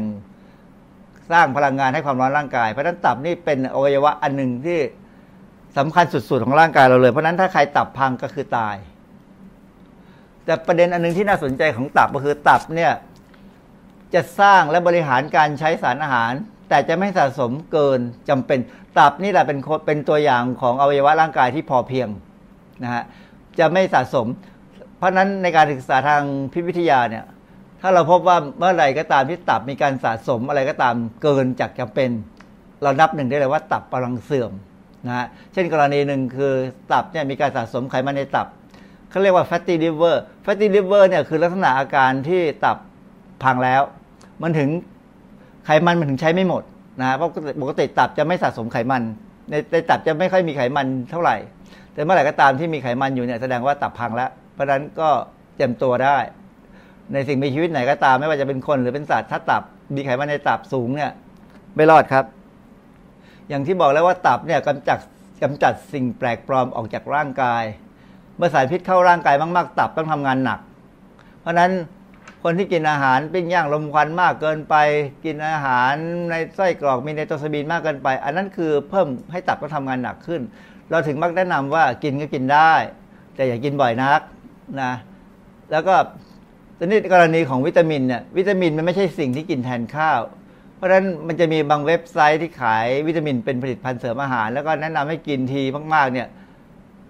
[1.31, 4.79] สร้างพลังงานให้ความร้อนร่างกาย เพราะฉะนั้นตับนี่เป็นอวัยวะอันหนึ่งที่
[5.77, 8.75] สำคัญสุดๆของร่างกายเราเลย เพราะฉะนั้นถ้าใครตับพังก็คือตาย
[10.45, 12.91] แต่ประเด็นอันนึงที่น่าสนใจของตับก็คือตับเนี่ย
[14.13, 16.33] จะสร้างและบริหารการใช้สารอาหาร
[16.69, 17.99] แต่จะไม่สะสมเกิน
[18.29, 18.59] จำเป็น
[18.97, 22.07] ตับนี่แหละเป็นเป็นตัวอย่างของอวัยวะร่างกายที่พอเพียง
[22.83, 23.03] นะฮะ
[23.59, 24.27] จะไม่สะสม
[25.03, 26.21] ราะฉะนั้นในการศึกษาทาง
[26.53, 27.25] พิพิธยาเนี่ย
[27.81, 32.09] ถ้าเราพบว่าเมื่อไหร่ก็ตามที่ตับมีการสะสมอะไรก็ตามเกินจากจำเป็น
[32.83, 34.51] เรานับหนึ่งได้เลยว่าตับกำลังเสื่อม
[35.07, 36.53] นะฮะเช่นกรณีหนึ่งคือ
[36.91, 38.47] ตับเนี่ยมีการสะสมไขมันในตับ
[39.09, 42.77] เขาเรียกว่า fatty liver fatty liver เนี่ยคือลักษณะอาการที่ตับ
[43.43, 43.81] พังแล้ว
[44.41, 44.69] มันถึง
[45.65, 46.63] ไขมันมันถึงใช้ไม่หมด
[47.01, 47.31] นะเพราะ
[47.61, 49.01] ปกติตับจะไม่สะสมไขมัน
[49.49, 51.35] ในในตับจะไม่ค่อยมีไขมันเท่าไหร่
[51.93, 55.09] แต่เมื่อไหร่ก็ตามที่มีไขมันอยู่เนี่ยแสดงว่าตับพังแล้ว เพราะนั้นก็
[55.55, 56.17] เตรียมตัวได้
[57.13, 59.63] ในสิ่งมีชีวิตไหนก็ตาม ไม่ว่าจะเป็นคนหรือเป็นสัตว์ถ้าตับ
[59.95, 61.11] มีไขมันในตับสูงเนี่ย
[61.75, 62.25] ไม่รอดครับ
[63.49, 64.99] อย่างที่บอกแล้วว่าตับเนี่ยกำจัด
[65.43, 67.63] กำจัดสิ่งแปลกปลอมออกจากร่างกาย
[68.37, 70.59] เมื่อสารพิษเข้าร่างกายมาก ๆ ตับต้องทำงานหนัก
[71.41, 71.71] เพราะฉะนั้น
[72.43, 74.75] คนที่กินอาหารปิ้งย่างลมควันมากเกินไป
[75.25, 75.93] กินอาหาร
[76.29, 80.41] ในไส้กรอกมีไนโตรซาบีนมากเกินไป อันนั้นคือเพิ่มให้ตับต้องทำงานหนักขึ้น
[80.89, 82.73] เราถึงมักแนะนำว่ากินก็กินได้
[83.35, 84.21] แต่อย่ากินบ่อยนัก
[84.81, 84.93] นะ
[85.71, 85.95] แล้วก็
[86.77, 90.19] ตอนนี้กรณีของวิตามินเนี่ยวิตามินมันไม่ใช่สิ่งที่กินแทนข้าว
[90.75, 95.61] เพราะฉะนั้นมันจะมีบางเว็บไซต์ที่ขายวิตามินเป็นผลิตภัณฑ์เสริมอาหาร แล้วก็แนะนำให้กินที
[95.93, 96.27] มากๆเนี่ย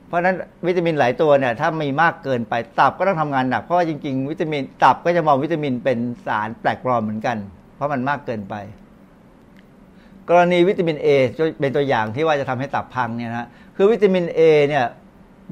[0.07, 0.35] เพราะฉะนั้น
[0.67, 7.37] วิตามินหลายตัวเนี่ยถ้ามีมากเกินไปตับก็ต้องทำงานหนักเพราะว่าจริง ๆ วิตามินตับก็จะมองวิตามินเป็นสารแปลกปลอมเหมือนกัน
[7.75, 8.55] เพราะมันมากเกินไป
[10.29, 11.07] กรณีวิตามิน A
[11.59, 14.85] เป็นตัวอย่างที่ว่าจะทำให้ตับพังเนี่ยนะคือวิตามิน A เนี่ย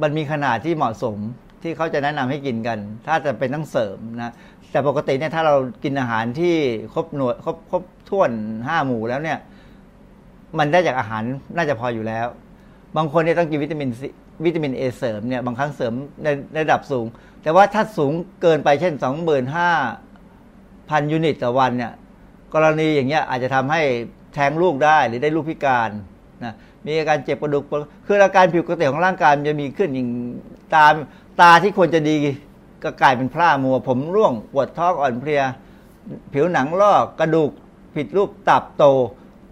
[0.02, 1.18] มันมีขนาดที่เหมาะสม
[1.64, 4.32] ที่เขาจะแนะนำให้กินกัน ถ้าจะเป็นต้องเสริมนะ
[4.72, 6.56] แต่ปกติเนี่ยถ้าเรากินอาหารที่
[6.94, 8.32] ครบหน่วยครบครบถ้วน
[8.68, 9.38] ห้าหมู่แล้วเนี่ย
[10.58, 11.24] มันได้จากอาหาร
[11.56, 12.28] น่าจะพออยู่แล้ว
[12.98, 14.08] บางคนเนี่ยต้องกินวิตามินซี
[14.46, 15.94] วิตามินเอเสริมเนี่ยบางครั้งเสริม
[16.24, 17.06] ในระดับสูง
[17.44, 21.92] แต่ว่าถ้าสูงเกินไปเช่น25,000ยูนิตต่อวันเนี่ย
[22.54, 23.82] กรณีอย่างเงี้ยอาจจะทำให้
[24.34, 25.90] แท้งลูกได้หรือได้ลูกพิการ
[26.44, 26.54] นะ
[26.86, 27.64] มีอาการเจ็บกระดูก
[28.06, 30.10] คืออาการผิวปกติของร่างกายมันจะมีขึ้นอย่าง
[30.76, 30.94] ตาม
[31.40, 32.16] ตาที่ควรจะดี
[32.84, 35.42] ก็กลายเป็นพร่ามัว ผมร่วงปวดท้องอ่อนเพลีย
[36.34, 37.52] ผิวหนังลอกกระดูก
[37.96, 38.84] ผิดรูปตับโต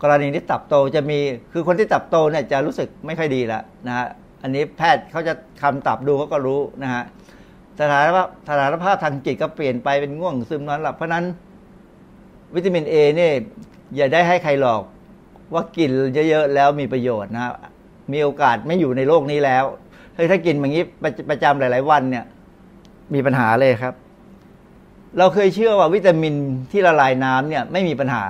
[0.01, 1.19] กรณีที่ตับโตจะมี
[1.53, 4.07] คือคนที่ตับโตเนี่ยจะรู้สึกไม่ค่อยดีแล้วนะฮะ
[4.43, 7.03] อันนี้แพทย์เขาจะคำตับดูเขาก็รู้นะฮะ
[7.79, 11.25] สถานภาพสถานภาพทางจิตก็เปลี่ยนไปเป็นง่วงซึมนอนหลับเพราะนั้น
[12.55, 13.33] วิตามินเอเนี่ย
[13.95, 14.81] อย่าได้ให้ใครหลอก
[15.53, 15.91] ว่ากิน
[16.29, 17.53] เยอะๆแล้วมีประโยชน์นะ
[18.11, 19.65] มีโอกาสไม่อยู่ในโลกนี้แล้ว
[20.21, 20.83] ฮ้ยถ้ากินอย่างนี้
[21.29, 22.25] ประจำหลาย ๆ วันเนี่ย
[23.13, 23.93] มีปัญหาเลยครับ
[25.17, 26.33] เราเคยเชื่อว่าวิตามิน
[26.71, 28.23] ที่ละลายน้ำเนี่ย ไม่มีปัญหา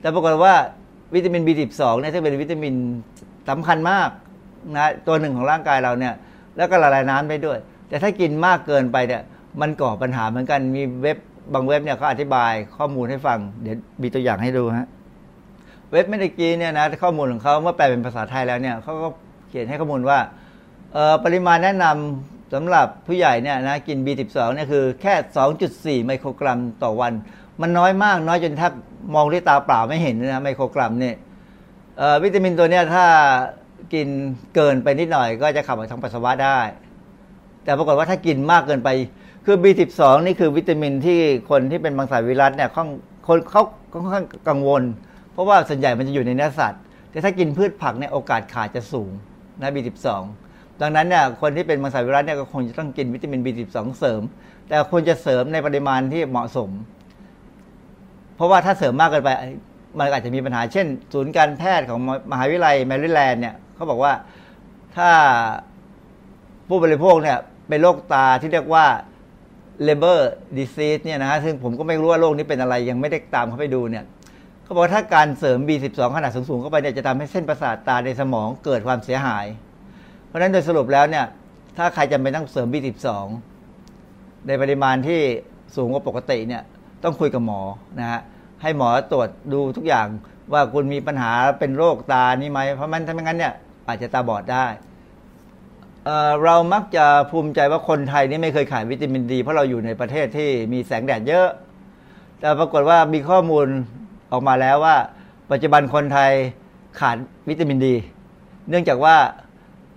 [0.00, 0.54] แต่ปรากฏว่า
[1.14, 2.74] วิตามิน B12 เนี่ยที่เป็นวิตามิน
[3.48, 4.08] สำคัญมาก
[4.76, 6.14] นะตัวหนึ่งของร่างกายเราเนี่ย
[6.56, 7.58] แล้วก็ละลายน้ำได้ด้วย
[7.88, 9.22] แต่ถ้ากินมากเกินไปเนี่ย
[9.60, 11.18] มันก่อปัญหาเหมือนกันมีเว็บ
[11.54, 14.88] บางเว็บเนี่ยเขาอธิบายข้อมูลให้ฟัง เดี๋ยวมีตัวอย่างให้ดูฮะ
[15.92, 19.08] เว็บเมดิกีเนี่ยนะข้อมูลของเขาเมื่อแปลเป็นภาษาไทยแล้วเนี่ยเขาก็
[19.48, 20.18] เขียนให้ข้อมูลว่า
[21.24, 25.14] ปริมาณแนะนำสำหรับผู้ใหญ่เนี่ยนะกิน B12 เนี่ยคือแค่
[26.00, 27.12] 2.4 ไมโครกรัมต่อวัน
[27.60, 28.72] มันน้อยมากน้อยจนแทบ
[29.14, 31.16] มองด้วยตาเปล่าไม่เห็นนะไมโครกรัมเนี่ย
[32.22, 33.04] วิตามินตัวเนี้ยถ้า
[33.94, 34.08] กิน
[34.54, 36.58] เกินไปนิดหน่อย ก็จะขับออกทางปัสสาวะได้
[37.64, 38.88] แต่ปรากฏว่าถ้ากินมากเกินไป
[39.46, 41.18] คือ B12 นี่คือวิตามินที่
[41.50, 42.78] คนที่เป็นบางสายวิรัตเนี่ยค
[43.36, 43.62] นเขา
[43.92, 44.82] ค่อนข้างกังวล
[45.32, 49.10] เพราะว่าส่วนใหญ่มันจะอยู่ในเนื้อสัตว์ แต่ถ้ากินพืชผักเนี่ยโอกาสขาดจะสูง
[49.60, 50.08] นะ B12
[50.80, 54.22] ดังนั้นเนี่ยคนที่เป็นมังสวิรัตเนี่ยก็คงจะต้องกินวิตามิน B12 เสริม
[54.68, 56.70] แต่ควรจะเสริมในปริมาณที่เหมาะสม
[58.36, 59.30] เพราะว่าถ้าเสริมมากเกินไป
[59.98, 61.98] มันอาจจะมีปัญหา เช่น ศูนย์การแพทย์ของ
[62.30, 64.12] มหาวิทยาลัยแมริแลนด์เนี่ยเขาบอกว่า
[64.96, 65.10] ถ้า
[66.68, 68.86] ผู้บริโภคเนี่ยเป็นโรคตาที่เรียกว่า
[69.86, 70.20] Leber
[70.56, 74.04] disease เนี่ยนะฮะซึ่งผมก็ไม่รู้ว่าโรคนี้เป็นอะไรยังไม่ได้ตามเข้าไปดูเนี่ย
[74.64, 79.46] เขาบอกถ้าการเสริม B12 ขนาดสูงๆเข้าไปเนี่ยจะทำให้เส้นประสาทตาในสมองเกิดความเสียหาย
[80.32, 81.26] เพราะฉะนั้นโดยสรุปแล้วเนี่ย
[81.76, 83.08] ถ้าใครจำเป็นต้องเสริม B12
[84.46, 85.20] ในปริมาณที่
[85.76, 86.62] สูงกว่าปกติเนี่ย
[87.04, 87.60] ต้องคุยกับหมอ
[88.00, 88.20] นะฮะ
[88.62, 90.06] ให้หมอตรวจดูทุกอย่าง
[90.52, 93.54] ว่าคุณมีปัญหาเป็นโรคตานี่ไหมเพราะมันถ้าไม่งั้นเนี่ย
[93.88, 94.66] อาจจะตาบอดได้
[96.04, 101.48] เเรามักจะภูมิใจว่าคนไทยนี่ไม่เคยขายวิตามินดี เพราะเราอยู่ในประเทศที่มีแสงแดดเยอะ
[102.40, 103.66] แต่ปรากฏว่ามีข้อมูล
[104.32, 104.96] ออกมาแล้วว่า
[105.50, 106.32] ปัจจุบันคนไทย
[107.00, 107.16] ขาด
[107.48, 107.94] วิตามินดี
[108.68, 109.16] เนื่องจากว่า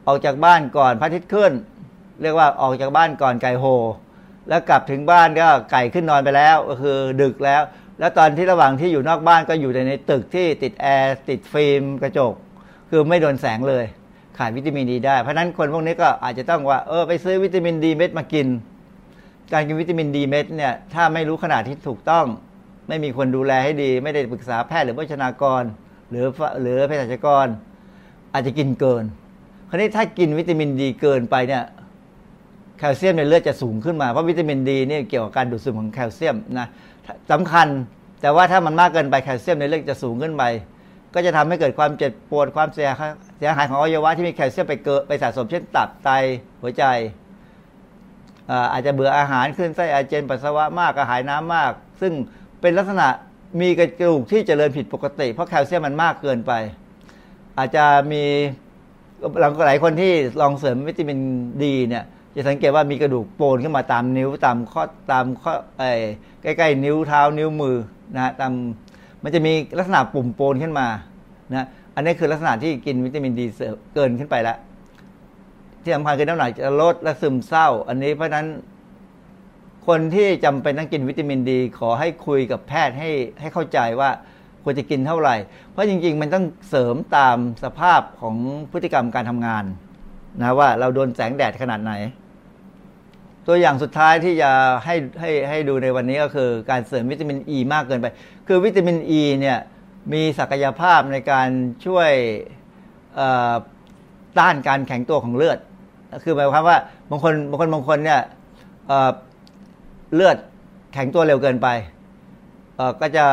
[0.08, 1.52] ออกจากบ้านก่อนพระอาทิตย์ขึ้น
[2.22, 3.66] เรียกว่าออกจากบ้านก่อนไก่โฮ
[4.50, 7.62] แล้วกลับถึงบ้านก็ไก่ขึ้นนอนไปแล้วก็คือดึกแล้ว
[8.00, 12.34] แล้วตอนที่ระหว่างที่อยู่นอกบ้านก็อยู่ในตึกที่ติดแอร์ติดฟิล์มกระจก
[12.90, 13.86] คือไม่โดนแสงเลย
[14.38, 18.48] ขาดวิตามินดีได้เพราะนั้นคนพวกนี้ก็อาจจะต้องว่าเออไปซื้อวิตามินดีเม็ดมากิน
[19.54, 22.26] การกินวิตามินดีเม็ดเนี่ยถ้าไม่รู้ขนาดที่ถูกต้อง
[22.88, 25.64] ไม่มีคนดูแลให้ดี ไม่ได้ปรึกษาแพทย์หรือโภชนากร
[26.10, 26.26] หรือ
[26.62, 27.48] หรือเภสัชกร
[28.34, 29.04] อาจจะกินเกิน
[29.70, 31.64] คราวนี้ถ้ากินวิตามินดีเกินไปเนี่ย
[32.80, 36.68] แคลเซียมในเลือดจะสูงขึ้นมาเพราะวิตามินดีเนี่ยเกี่ยวกับการดูดซึมของแคลเซียมนะ
[37.32, 37.68] สำคัญ
[38.22, 40.44] แต่ว่าถ้ามันมากเกินไปแคลเซียมในเลือดจะสูงขึ้นไป
[41.14, 42.90] ก็จะทำให้เกิดความเจ็บปวดความเสีย
[43.38, 46.10] เสียหายของอวัยวะที่มีแคลเซียมไปเกิดไปสะสมเช่นตับไต
[46.62, 46.84] หัวใจ
[48.74, 52.14] อาจจะเบื่ออาหารขึ้นไส้อาเจียนปัสสาวะมากกระหายน้ำมาก ซึ่ง
[52.62, 53.08] เป็นลักษณะ
[53.62, 56.52] มีกระดูกที่เจริญผิดปกติ เพราะแคลเซียมมันมากเกินไป
[57.58, 58.24] อาจจะมี
[59.68, 60.12] หลายคนที่
[60.42, 61.20] ลองเสริมวิตามิน
[61.64, 62.04] ดีเนี่ย
[62.36, 65.92] จะสังเกตว่ามีกระดูกโปนขึ้นมาตามนิ้วตามข้อตามข้อไอ้
[66.42, 67.78] ใกล้ๆ นิ้วเท้านิ้วมือ
[68.16, 68.52] นะตาม
[69.24, 70.88] มันจะมีลักษณะปุ่มโปนขึ้นมา
[71.54, 73.46] นะอันนี้คือลักษณะที่กินวิตามินดี
[73.94, 74.58] เกินขึ้นไปแล้ว
[75.84, 78.48] ที่สำคัญคือน้ำหนักจะลดและซึมเศร้า อันนี้เพราะนั้น
[79.88, 83.10] คนที่จำเป็นต้องกินวิตามินดี ขอให้คุยกับแพทย์ให้
[83.40, 84.10] ให้เข้าใจว่า
[84.66, 85.36] ควรจะกินเท่าไหร่
[85.72, 88.36] เพราะจริง ๆ มันต้องเสริมตามสภาพของ
[88.72, 89.64] พฤติกรรมการทำงาน
[90.42, 91.94] นะว่าเราโดนแสงแดดขนาดไหน
[93.48, 94.52] ตัวอย่างสุดท้ายที่จะ
[94.86, 98.08] ให้ให้ให้ดูในวันนี้ก็คือการเสริมวิตามินอ e ีมากเกินไป
[98.48, 99.60] คือวิตามินอ e ีเนี่ย
[100.14, 101.50] มีศักยภาพในการ
[101.86, 102.12] ช่วย
[104.38, 105.60] ต้านการแข็งตัวของเลือด
[106.24, 106.78] คือหมายความว่า
[107.10, 108.22] บางคนบางคนบางคนเนี่ย
[110.14, 110.38] เลือด
[110.94, 111.68] แข็งตัวเร็วเกินไป
[113.02, 113.26] ก็จะ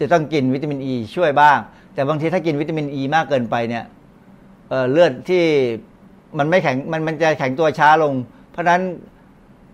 [0.00, 1.58] จะต้องกินวิตามินอ e ีช่วยบ้าง
[1.94, 3.84] แต่บางทีถ้ากินวิตามินอ e ีมากเกินไปเนี่ย
[4.68, 5.42] เเลือดที่
[6.38, 8.12] มันไม่แข็งมันมันจะแข็งตัวช้าลง
[8.50, 8.82] เพราะฉะนั้น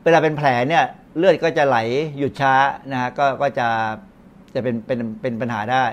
[0.03, 0.85] เวลาเป็นแผลเนี่ย
[1.19, 1.77] เลือดก็จะไหล
[2.19, 2.55] หยุดช้า
[2.91, 3.67] นะฮะก็ก็จะ
[4.55, 5.85] จะเป็นเป็นเป็นปัญหาได้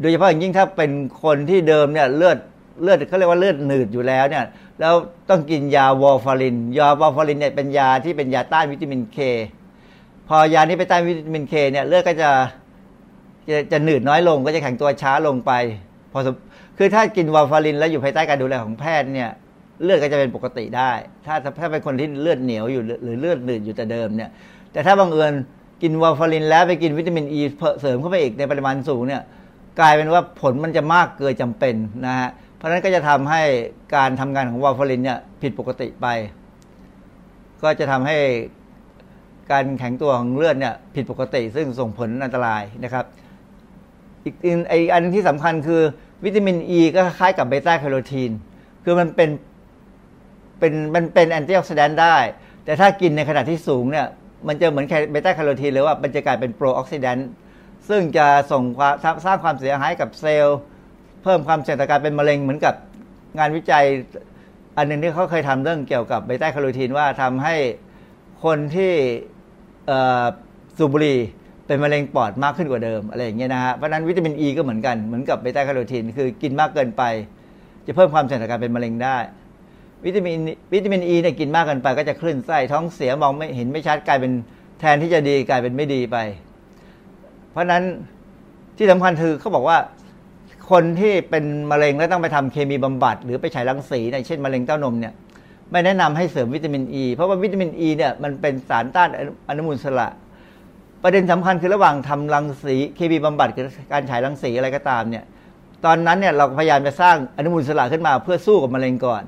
[0.00, 0.90] โดยเฉพาะอย่างยิ่งถ้าเป็น
[1.22, 2.38] คนที่เดิมเนี่ยเลือด
[2.82, 4.44] เลือดเขาเรียกว่าเลือดหนืดอยู่แล้วเนี่ย
[4.80, 4.94] แล้ว
[5.30, 9.18] ต้องกินยาวอลฟาริน ยาวอลฟารินเนี่ยเป็นยาที่เป็นยาต้านวิตามินเค
[10.28, 12.30] พอยานี้ไปต้านวิตามินเคเนี่ยเลือดก็จะ
[13.50, 15.52] จะจะหนืดน้อยลงก็จะแข็งตัวช้าลงไป
[16.12, 16.20] พอ
[16.78, 19.30] คือถ้ากินวอลฟารินแล้วอยู่ภายใต้การดูแลของแพทย์เนี่ย
[19.82, 20.92] เลือดก็จะเป็นปกติได้
[21.26, 24.30] ถ้าถ้าเป็นคนที่เลือดเหนียวอยู่หรือเลือดหนืดอยู่แต่เดิมเนี่ย
[24.72, 25.32] แต่ถ้าบังเอิญ
[25.82, 27.42] กินวอลฟารินแล้วไปกินวิตามินอ e ี
[27.80, 29.22] เสริมเข้าไปอีกในปริมาณสูงเนี่ย
[29.80, 31.74] กลายเป็นว่าผลมันจะมากเกินจำเป็น
[32.06, 33.42] นะฮะ เพราะฉะนั้นก็จะทำให้
[33.96, 36.06] การทำงานของวอลฟารินเนี่ยผิดปกติไป
[37.62, 38.18] ก็จะทำให้
[39.52, 43.04] การแข็งตัวของเลือดเนี่ยผิดปกติ ซึ่งส่งผลอันตรายนะครับ
[44.24, 44.46] อีกอ
[44.92, 45.82] อันที่สำคัญคือ
[46.24, 48.30] วิตามินอ e ีก็คล้ายกับเบต้าแคโรทีน
[48.84, 49.30] คือมันเป็น
[50.58, 52.16] เป็นมันเป็น antioxidant ได้
[52.64, 54.06] แต่ถ้ากินในขนาดที่สูงเนี่ย
[54.48, 57.28] มันจะเหมือนเบต้าแคโรทีนหรือว่ามันจะกลายเป็น pro-oxidant
[57.88, 58.94] ซึ่งจะส่งความ
[59.24, 60.58] สร้างความเสียหายกับเซลล์
[61.22, 62.74] เพิ่มความเสี่ยงต่อการเป็นมะเร็งเหมือนกับ
[63.38, 63.84] งานวิจัย
[64.76, 67.56] อันหนึ่งที่เขาเคยทำเรื่องเกี่ยวกับเบต้าแคโรทีนว่าทำให้
[68.44, 68.92] คนที่
[70.76, 71.18] สูบบุหรี่
[71.72, 77.02] เป็นมะเร็งปอดมากขึ้นกว่าเดิมอะไรอย่างเงี้ยนะฮะเพราะนั้นวิตามินอ e ีก็เหมือนกันเหมือนกับเบต้าแคโรทีนคือกินมากเกินไป
[77.86, 79.16] จะเพิ่มความเสี่ยงต่อการเป็นมะเร็งได้
[80.04, 80.38] วิตามิน
[80.72, 84.32] วิตามินอ e ีเนี่ยกินมากเกินไป ก็จะคลื่นไส้ท้องเสียมองไม่เห็นไม่ชัดกลายเป็น
[84.80, 86.16] แทนที่จะดีกลายเป็นไม่ดีไป
[87.52, 87.82] เพราะนั้น
[88.78, 89.78] ที่สำคัญคือเขาบอกว่า
[90.70, 95.14] คนที่เป็นมะเร็งแล้วต้องไปทำเคมีบำบัด หรือไปฉายรังสีในเช่นมะเร็งเต้านมเนี่ย
[95.70, 99.08] ไม่แนะนำให้เสริมวิตามินอ e, ีเพราะว่าวิตามินอ e ีเนี่ยมันเป็นสารต้าน
[99.48, 100.08] อนุมูลอิสระ
[101.02, 105.24] ประเด็นสำคัญคือระหว่างทำรังสีเคมีบำบัดกับการฉายรังสีอะไรก็ตามเนี่ย
[105.84, 109.22] ตอนนั้นเนี่ยเราพยายามจะสร้างอนุมูลอิสระขึ้นมาเพื่อสู้กับมะเร็งก่อน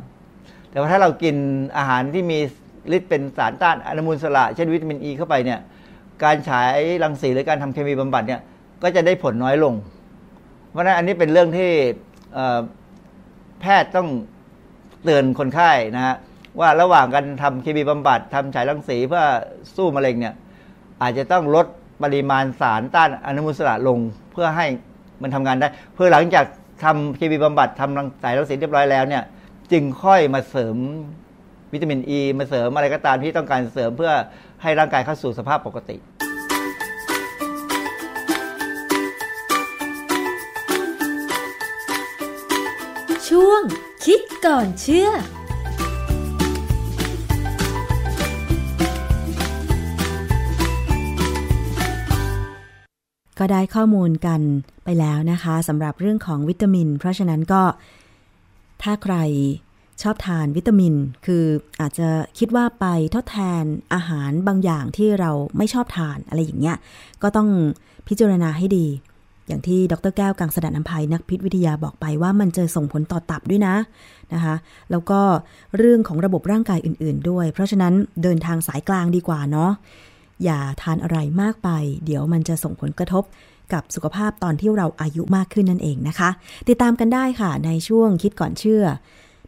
[0.71, 1.37] แต่ว่าถ้าเรากิน
[1.77, 2.39] อาหารที่มี
[2.97, 5.61] ฤทธิ์เป็นสารต้านอนุมูลอิสระเช่นวิตามินอ e ีเข้าไปเนี่ย
[6.25, 8.41] การฉายรังสีหรือการทำเคมีบำบัดเนี่ย
[8.83, 9.75] ก็จะได้ผลน้อยลง
[10.71, 11.71] เพราะนั้นอันนี้เป็นเรื่องที่
[13.61, 14.09] แพทย์ต้อง
[15.05, 16.17] เตือนคนไข้นะฮะ
[16.61, 19.25] ว่าระหว่างการทำเคมีบำบัดทำฉายรังสีเพื่อ
[19.77, 20.35] สู้มะเร็งเนี่ย
[21.05, 21.67] อาจจะต้องลด
[22.03, 23.99] ปริมาณสารต้านอนุมูลอิสระลง
[24.33, 24.67] เพื่อให้
[25.23, 26.45] มันทำงานได้ เพื่อหลังจาก
[26.85, 29.23] ทำเคมีบำบัดทำรังสายรังสีเรียบร้อยแล้วเนี่ย
[29.73, 30.77] จึงค่อยมาเสริม
[31.73, 34.13] วิตามินอ e, ีมาเสริมอะไรก็ตามที่ต้องการเสริมเพื่อ
[34.63, 35.97] ให้ร่างกายเข้าสู่สภาพปกติ
[43.29, 43.63] ช่วง
[44.05, 45.11] คิดก่อนเชื่อ
[53.45, 54.41] ก็ได้ข้อมูลกัน
[54.85, 57.63] ไปแล้วนะคะสำหรับเรื่องของวิตามิน เพราะฉะนั้นก็
[58.83, 59.17] ถ้าใคร
[60.03, 60.95] ชอบทานวิตามิน
[61.27, 61.45] คือ
[61.81, 63.65] อาจจะคิดว่าไปทดแทน
[63.95, 66.77] อาหารบางอย่างที่เราไม่ชอบทานอะไรอย่างเงี้ย
[67.23, 67.49] ก็ต้อง
[68.09, 68.87] พิจารณาให้ดี
[69.47, 73.75] อย่างที่ดรแก้วกังสดานนภัยนักพิษวิทยาบอกไปว่ามันจะส่งผลต่อตับด้วยนะ
[74.35, 74.55] นะคะ
[74.91, 75.21] แล้วก็
[75.77, 79.71] เรื่องของระบบร่างกายอื่น ๆ ด้วย เพราะฉะนั้นเดินทางสายกลางดีกว่าเนาะ
[80.45, 81.69] อย่าทานอะไรมากไป
[82.05, 83.25] เดี๋ยวมันจะส่งผลกระทบ
[83.73, 86.31] กับสุขภาพตอนที่เราอายุมากขึ้นนั่นเองนะคะ
[86.69, 88.85] ติดตามกันได้ค่ะในช่วงคิดก่อนเชื่อ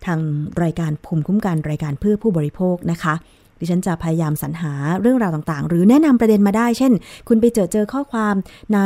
[0.06, 0.20] ทาง
[0.62, 3.14] รายการภูมิคุ้มกันรายการเพื่อผู้บริโภคนะคะ
[3.60, 6.92] ดิฉันจะพยายามสรรหาเรื่องราวต่างๆ หรือแนะนำประเด็นมาได้ เช่น
[7.28, 8.34] คุณไปเจอเจอข้อความ
[8.74, 8.80] ใน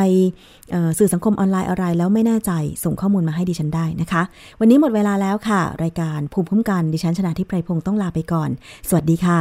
[0.98, 2.52] สื่อสังคมออนไลน์อะไรแล้วไม่แน่ใจ
[2.84, 4.22] ส่งข้อมูลมาให้ดิฉันได้นะคะ
[4.60, 8.50] วันนี้หมดเวลาแล้วค่ะ รายการภูมิคุ้มกันดิฉันชนะทิพไพรพงศ์ต้องลาไปก่อน
[8.88, 9.40] สวัสดีค่ะ